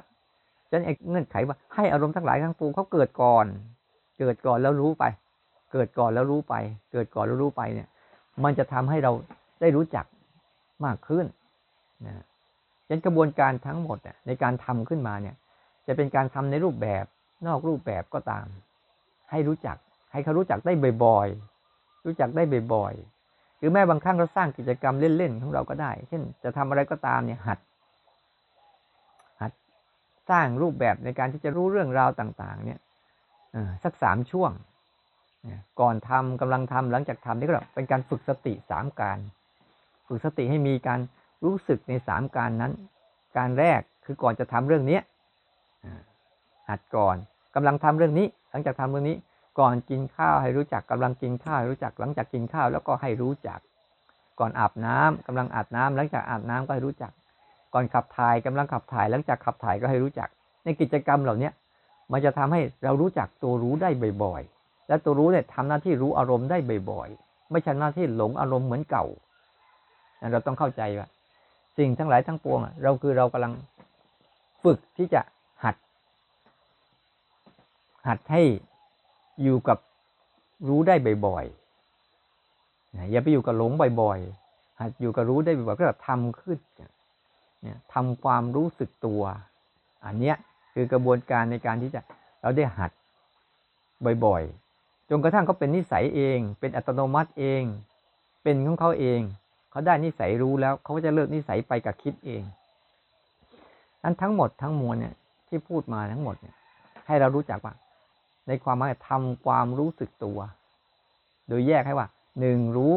[0.70, 3.46] ฉะนั้นเงื่อนไขว่าให้อารมณ์ทั้งหลายทั้งปวงเขาเกิดก่อน
[4.20, 5.04] เกิดก่อนแล้วรู้ไป
[5.72, 6.54] เกิดก่อนแล้วรู้ไป
[6.92, 7.88] เกิดก่อนแล้วรู้ไปเนี่ย
[8.44, 9.12] มันจะทำให้เรา
[9.60, 10.04] ได้รู้จัก
[10.84, 11.26] มากขึ้น
[12.06, 12.14] นะ
[12.86, 15.36] ฉะนั้นกระบวนการทั้งหมดในการทำขึ้นมาเนี่ย
[15.86, 17.04] จะเป็นการทำในรูปแบบ
[17.46, 18.46] นอกรูปแบบก็ตาม
[19.30, 19.76] ให้รู้จัก
[20.12, 20.72] ให้เขารู้จักได้
[21.04, 22.42] บ่อยๆ รู้จักได้
[22.74, 27.58] บ่อยๆ หรือแม้บางครั้งเราสร้างกิจกรรมเล่นๆของเราก็ได้ เช่น จะทำอะไรก็ตามเนี่ยหัด
[30.30, 32.78] สร้างรูปแบบในการที่จะรู้เรื่องราวต่าง ๆ เนี่ย
[33.84, 34.52] สักสามช่วง
[35.80, 39.18] ก่อนทำกำลังทำหลังจากทำนี่ก็เป็นการฝึกสติสามการ
[40.08, 41.00] ฝึกสติให้มีการ
[41.44, 42.72] รู้สึกในสามการนั้น
[43.36, 45.00] การแรกคือก่อนจะทำเรื่องนี้
[46.70, 47.16] หัดก่อน
[47.54, 49.16] กำลังทำเรื่องนี้ หลังจากทำเรื่องนี้
[49.60, 53.60] ก่อนกินข้าวให้รู้จักกำลังกินข้าวรู้จักหลังจากกินข้าวแล้วก็ให้รู้จัก
[54.40, 57.12] ก่อนอาบน้ำกำลังอาบน้ำหลังจากอาบน้ำก็ให้รู้จัก
[57.74, 60.28] ก่อนขับถ่ายกำลังขับถ่าย หลังจากขับถ่ายก็ให้รู้จัก
[60.64, 61.50] ในกิจกรรมเหล่านี้
[62.12, 63.90] มันจะทำให้เรารู้จักตัวรู้ได้
[64.22, 66.58] บ่อยๆ และตัวรู้เนี่ยทำหน้าที่รู้อารมณ์ได้
[66.90, 69.06] บ่อยๆ ไม่ใช่หน้าที่หลงอารมณ์เหมือนเก่า
[70.32, 71.08] เราต้องเข้าใจว่า
[71.78, 73.52] สิ่งทั้งหลายทั้งปวงเราคือเรากำลัง
[74.62, 75.20] ฝึกที่จะ
[75.64, 75.76] หัด
[78.06, 78.42] หัดให้
[79.42, 79.78] อยู่กับ
[80.68, 80.94] รู้ได้
[81.26, 83.72] บ่อยๆอย่าไปอยู่กับหลง
[84.02, 86.58] บ่อยๆหัดอยู่กับรู้ได้บ่อยๆก็ทำขึ้น
[87.62, 89.22] เนี่ยทำความรู้สึกตัว
[90.06, 90.36] อันเนี้ย
[90.74, 92.00] คือกระบวนการในการที่จะ
[92.42, 92.90] เราได้หัด
[94.26, 97.62] บ่อยๆจนกระทั่งเขาเป็นนิสัยเอง เป็นอัตโนมัติเอง
[98.42, 99.20] เป็นของเขาเอง
[99.70, 102.42] เขาได้นิสัยรู้แล้วเขาก็จะเลิกนิสัยไปกับคิดเอง
[104.02, 105.14] นั้นทั้งหมดทั้งมวลเนี่ย
[105.48, 106.54] ที่พูดมาทั้งหมดเนี่ย
[107.06, 107.74] ให้เรารู้จักว่า
[108.46, 110.38] ในความหมายทำความรู้สึกตัว
[111.48, 112.08] โดยแยกให้ว่า
[112.40, 112.94] หนึ่งรู้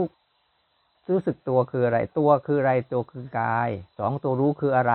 [1.10, 3.70] รู้สึกตัวคืออะไร ตัวคืออะไรตัวคือกาย
[4.00, 4.94] สองตัวรู้คืออะไร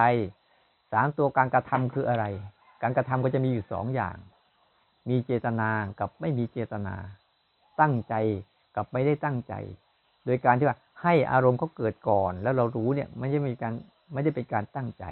[0.92, 2.24] สามตัวการกระทำคืออะไร
[2.82, 4.16] การกระทำก็จะมีอยู่สองอย่าง
[5.08, 5.70] มีเจตนา
[6.00, 6.94] กับไม่มีเจตนา
[7.80, 8.14] ตั้งใจ
[8.76, 9.54] กับไม่ได้ตั้งใจ
[10.24, 13.72] โดยการที่ว่า ให้อารมณ์เขาเกิดก่อน แล้วเรารู้เนี่ยไม่ใช่มีการ
[14.12, 15.04] ไม่ได้เป็นการตั้งใจ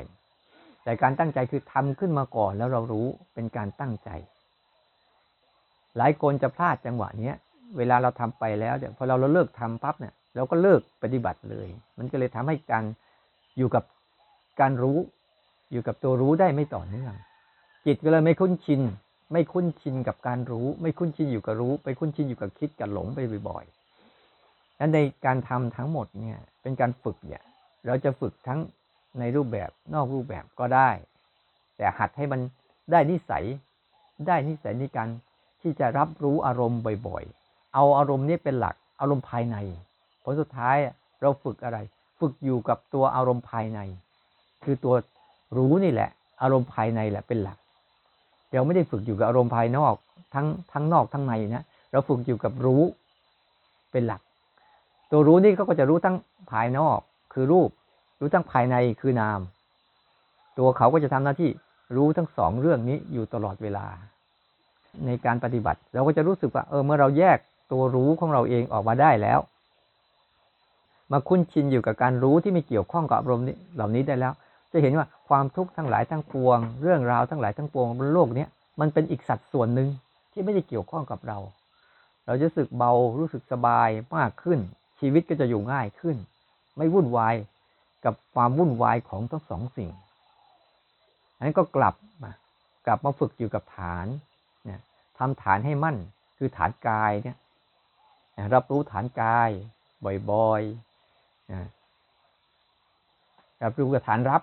[0.85, 4.11] แต่การตั้งใจคือทำขึ้นมาก่อนแล้วเรารู้เป็นการตั้งใจ
[5.97, 7.35] หลายคนจะพลาดจังหวะเนี้ย
[7.77, 11.69] เวลาเราทำไปแล้วเนี่ยพอเราเราเลิกทำปั๊บเนี่ยเราก็เลิกปฏิบัติเลย
[11.99, 12.85] มันก็เลยทำให้การ
[13.59, 13.85] อยู่กับ
[14.61, 14.99] การรู้
[15.73, 17.15] อยู่กับตัวรู้ได้ไม่ต่อเนื่อง
[17.87, 18.81] จิตก็เลยไม่คุ้นชิน
[19.33, 23.19] ไม่คุ้นชินกับการรู้ ไม่คุ้นชินอยู่กับรู้ ไปคุ้นชินอยู่กับคิดกับหลงไป
[23.49, 23.84] บ่อยๆ
[24.79, 27.43] นั้นในการทำทั้งหมดเนี่ยเป็นการฝึกเนี่ย
[27.87, 28.61] เราจะฝึกทั้ง
[29.19, 30.91] ในรูปแบบนอกรูปแบบก็ได้
[31.77, 32.41] แต่หัดให้มัน
[32.93, 33.45] ได้นิสัย
[34.27, 35.09] ได้นิสัยในการ
[35.63, 39.57] ที่จะรับรู้อารมณ์บ่อยๆ เอาอารมณ์นี้เป็นหลักอารมณ์ภายใน
[40.23, 40.77] ผลสุดท้าย
[41.21, 41.79] เราฝึกอะไร
[42.21, 43.81] ฝึกอยู่กับตัวอารมณ์ภายใน
[44.65, 44.95] คือตัว
[45.57, 46.11] รู้นี่แหละ
[46.43, 47.59] อารมณ์ภายในแหละเป็นหลัก
[48.51, 49.95] เราไม่ได้ฝึกอยู่กับอารมณ์ภายนอก
[50.35, 52.83] ทั้งทั้งนอกทั้งในนะ เราฝึกอยู่กับรู้
[53.93, 54.21] เป็นหลัก
[55.17, 56.17] ตัวรู้นี่ก็จะรู้ทั้ง
[56.53, 56.99] ภายนอก
[57.33, 57.71] คือรูป
[58.21, 59.41] รู้ทั้งภายในคือนาม
[60.59, 61.51] ตัวเขาก็จะทำหน้าที่
[61.97, 63.87] รู้ทั้งสองเรื่องนี้อยู่ตลอดเวลา
[65.07, 67.39] ในการปฏิบัติ เราก็จะรู้สึกว่าเออเมื่อเราแยก
[67.73, 69.39] ตัวรู้ของเราเองออกมาได้แล้ว
[71.13, 73.45] มาคุ้นชินอยู่กับการรู้ที่ไม่เกี่ยวข้องกับอารมณ์
[73.75, 74.33] เหล่านี้ได้แล้ว
[74.73, 78.47] จะเห็นว่าความทุกข์ทั้งหลายทั้งปวง เรื่องราวทั้งหลายทั้งปวงบนโลกนี้
[78.81, 79.89] มันเป็นอีกสัดส่วนหนึ่ง
[80.33, 81.39] ที่ไม่ได้เกี่ยวข้องกับเรา
[82.27, 84.61] เราจะรู้สึกเบารู้สึกสบายมากขึ้น
[85.01, 86.17] ชีวิตก็จะอยู่ง่ายขึ้น
[86.77, 87.35] ไม่วุ่นวาย
[88.05, 89.91] กับความวุ่นวายของทั้งสองสิ่ง
[91.37, 92.31] อันนั้นก็กลับมา
[92.87, 94.07] กลับมาฝึกอยู่กับฐาน
[94.65, 94.81] เนี่ย
[95.19, 95.97] ทำฐานให้มั่น
[96.39, 97.37] คือฐานกายเนี่ย
[98.55, 99.51] รับรู้ฐานกาย
[100.31, 104.43] บ่อยๆรับรู้กับฐานรับ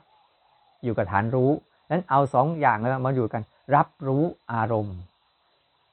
[0.84, 1.52] อยู่กับฐานรู้
[1.92, 3.44] นั้นเอาสองอย่างแล้วมาอยู่กัน
[3.76, 4.24] รับรู้
[4.54, 4.98] อารมณ์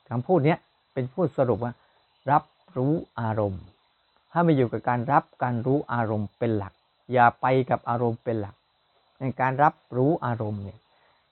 [0.08, 0.56] คำพูดนี้
[0.92, 1.72] เป็นพูดสรุปว่า
[2.30, 2.44] รับ
[2.76, 3.62] รู้อารมณ์
[4.32, 6.72] ถ้ามาอยู่กับการรับการรู้อารมณ์เป็นหลัก
[7.12, 8.54] อย่าไปกับอารมณ์เป็นหลัก
[9.20, 10.78] ในการรับรู้อารมณ์เนี่ย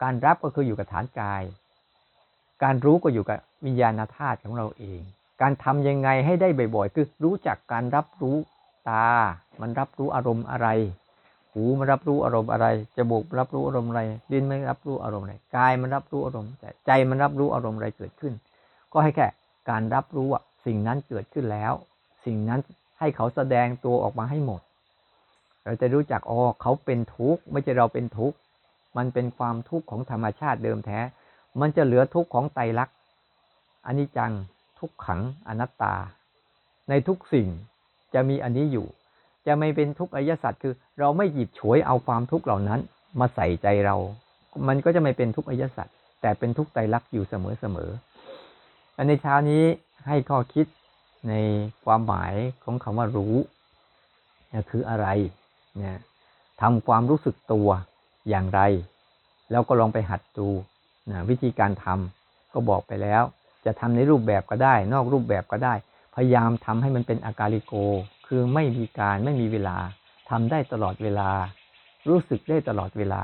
[0.03, 1.43] การรับก็คืออยู่กับฐานกาย
[2.63, 5.01] การรู้ก็อยู่กับวิญญาณธาตุของเราเอง
[5.43, 8.37] การทำยังไงให้ได้บ่อยๆ คือรู้จักการรับรู้
[8.89, 9.09] ตา
[9.61, 10.69] มันรับรู้อารมณ์อะไร
[11.53, 12.67] หูมันรับรู้อารมณ์อะไร
[12.97, 14.01] จมูกรับรู้อารมณ์อะไร
[14.33, 18.33] ดินมันรับรู้อารมณ์อะไร กายมันรับรู้อารมณ์ใจใจมันรับรู้อารมณ์อะไรเกิดขึ้น
[18.93, 19.27] ก็ให้แค่
[19.71, 21.73] การรับรู้ว่าสิ่งนั้นเกิดขึ้นแล้ว
[22.27, 22.61] สิ่งนั้น
[22.99, 24.61] ให้เขาแสดงตัวออกมาให้หมด
[25.65, 28.37] เราจะรู้จักอ๋อเขาเป็นทุกข์ไม่ใช่เราเป็นทุกข์
[28.97, 30.99] มันเป็นความทุกข์ของธรรมชาติเดิมแท้
[31.61, 32.97] มันจะเหลือทุกข์ของไตรลักษณ์
[33.87, 34.33] อนิจจัง
[34.79, 35.95] ทุกขังอนัตตา
[36.89, 37.49] ในทุกสิ่ง
[38.15, 38.87] จะมีอันนี้อยู่
[39.47, 42.81] จะไม่เป็นทุกข์อริยสัจคือ เราไม่หยิบฉวยเอาความทุกข์เหล่านั้น
[43.21, 43.97] มาใส่ใจเรา
[44.69, 45.89] มันก็จะไม่เป็นทุกข์อริยสัจ
[46.21, 47.91] แต่เป็นทุกข์ไตรลักษณ์อยู่เสมอเสมอ
[48.97, 49.63] อันในเช้านี้
[50.09, 50.67] ให้ข้อคิด
[51.29, 51.33] ใน
[51.85, 53.35] ความหมายของคำว่ารู้
[54.71, 55.07] คืออะไร
[55.77, 55.99] เนี่ย
[56.61, 57.69] ทำความรู้สึกตัว
[58.29, 58.61] อย่างไร
[59.51, 60.49] แล้วก็ลองไปหัดดู
[61.11, 63.23] นะวิธีการทำก็บอกไปแล้ว
[63.67, 65.75] จะทำในรูปแบบก็ได้ นอกรูปแบบก็ได้
[66.15, 67.73] พยายามทำให้มันเป็นอาการิโก
[68.27, 69.77] คือไม่มีการไม่มีเวลา
[70.31, 71.31] ทำได้ตลอดเวลา
[72.09, 73.23] รู้สึกได้ตลอดเวลา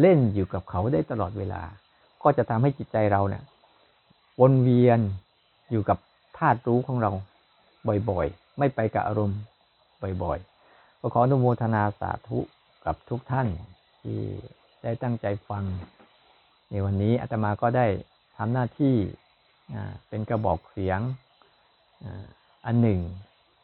[0.00, 1.62] เล่นอยู่กับเขาได้ตลอดเวลา
[2.22, 3.42] ก็จะทำให้จิตใจเราเนี่ย
[4.40, 4.98] วนเวียน
[5.70, 5.98] อยู่กับ
[6.38, 7.10] ธาตุรู้ของเรา
[8.10, 9.40] บ่อยๆ ไม่ไปกับอารมณ์
[10.22, 12.38] บ่อยๆก็ขออนุโมทนาสาธุ
[12.84, 13.48] กับทุกท่าน
[14.02, 14.18] ที่
[14.82, 15.64] ได้ตั้งใจฟัง
[16.70, 17.86] ในวันนี้อาตมาก็ได้
[18.36, 18.94] ทำหน้าที่
[20.08, 21.00] เป็นกระบอกเสียง
[22.66, 23.00] อันหนึ่ง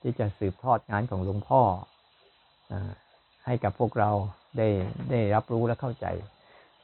[0.00, 1.62] ที่จะสืบทอดงานของหลวงพ่อ
[3.44, 4.10] ให้กับพวกเรา
[4.58, 4.68] ได้
[5.10, 6.06] ได้รับรู้และเข้าใจ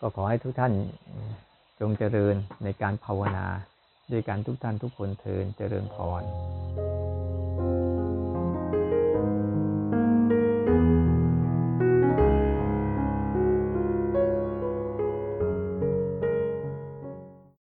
[0.01, 0.73] ก็ขอให้ทุกท่าน
[1.81, 2.35] จงเจริญ
[2.65, 3.47] ในการภาวนา
[4.13, 6.23] ด้วยการทุกท่านทุกคนเทินเจริญพร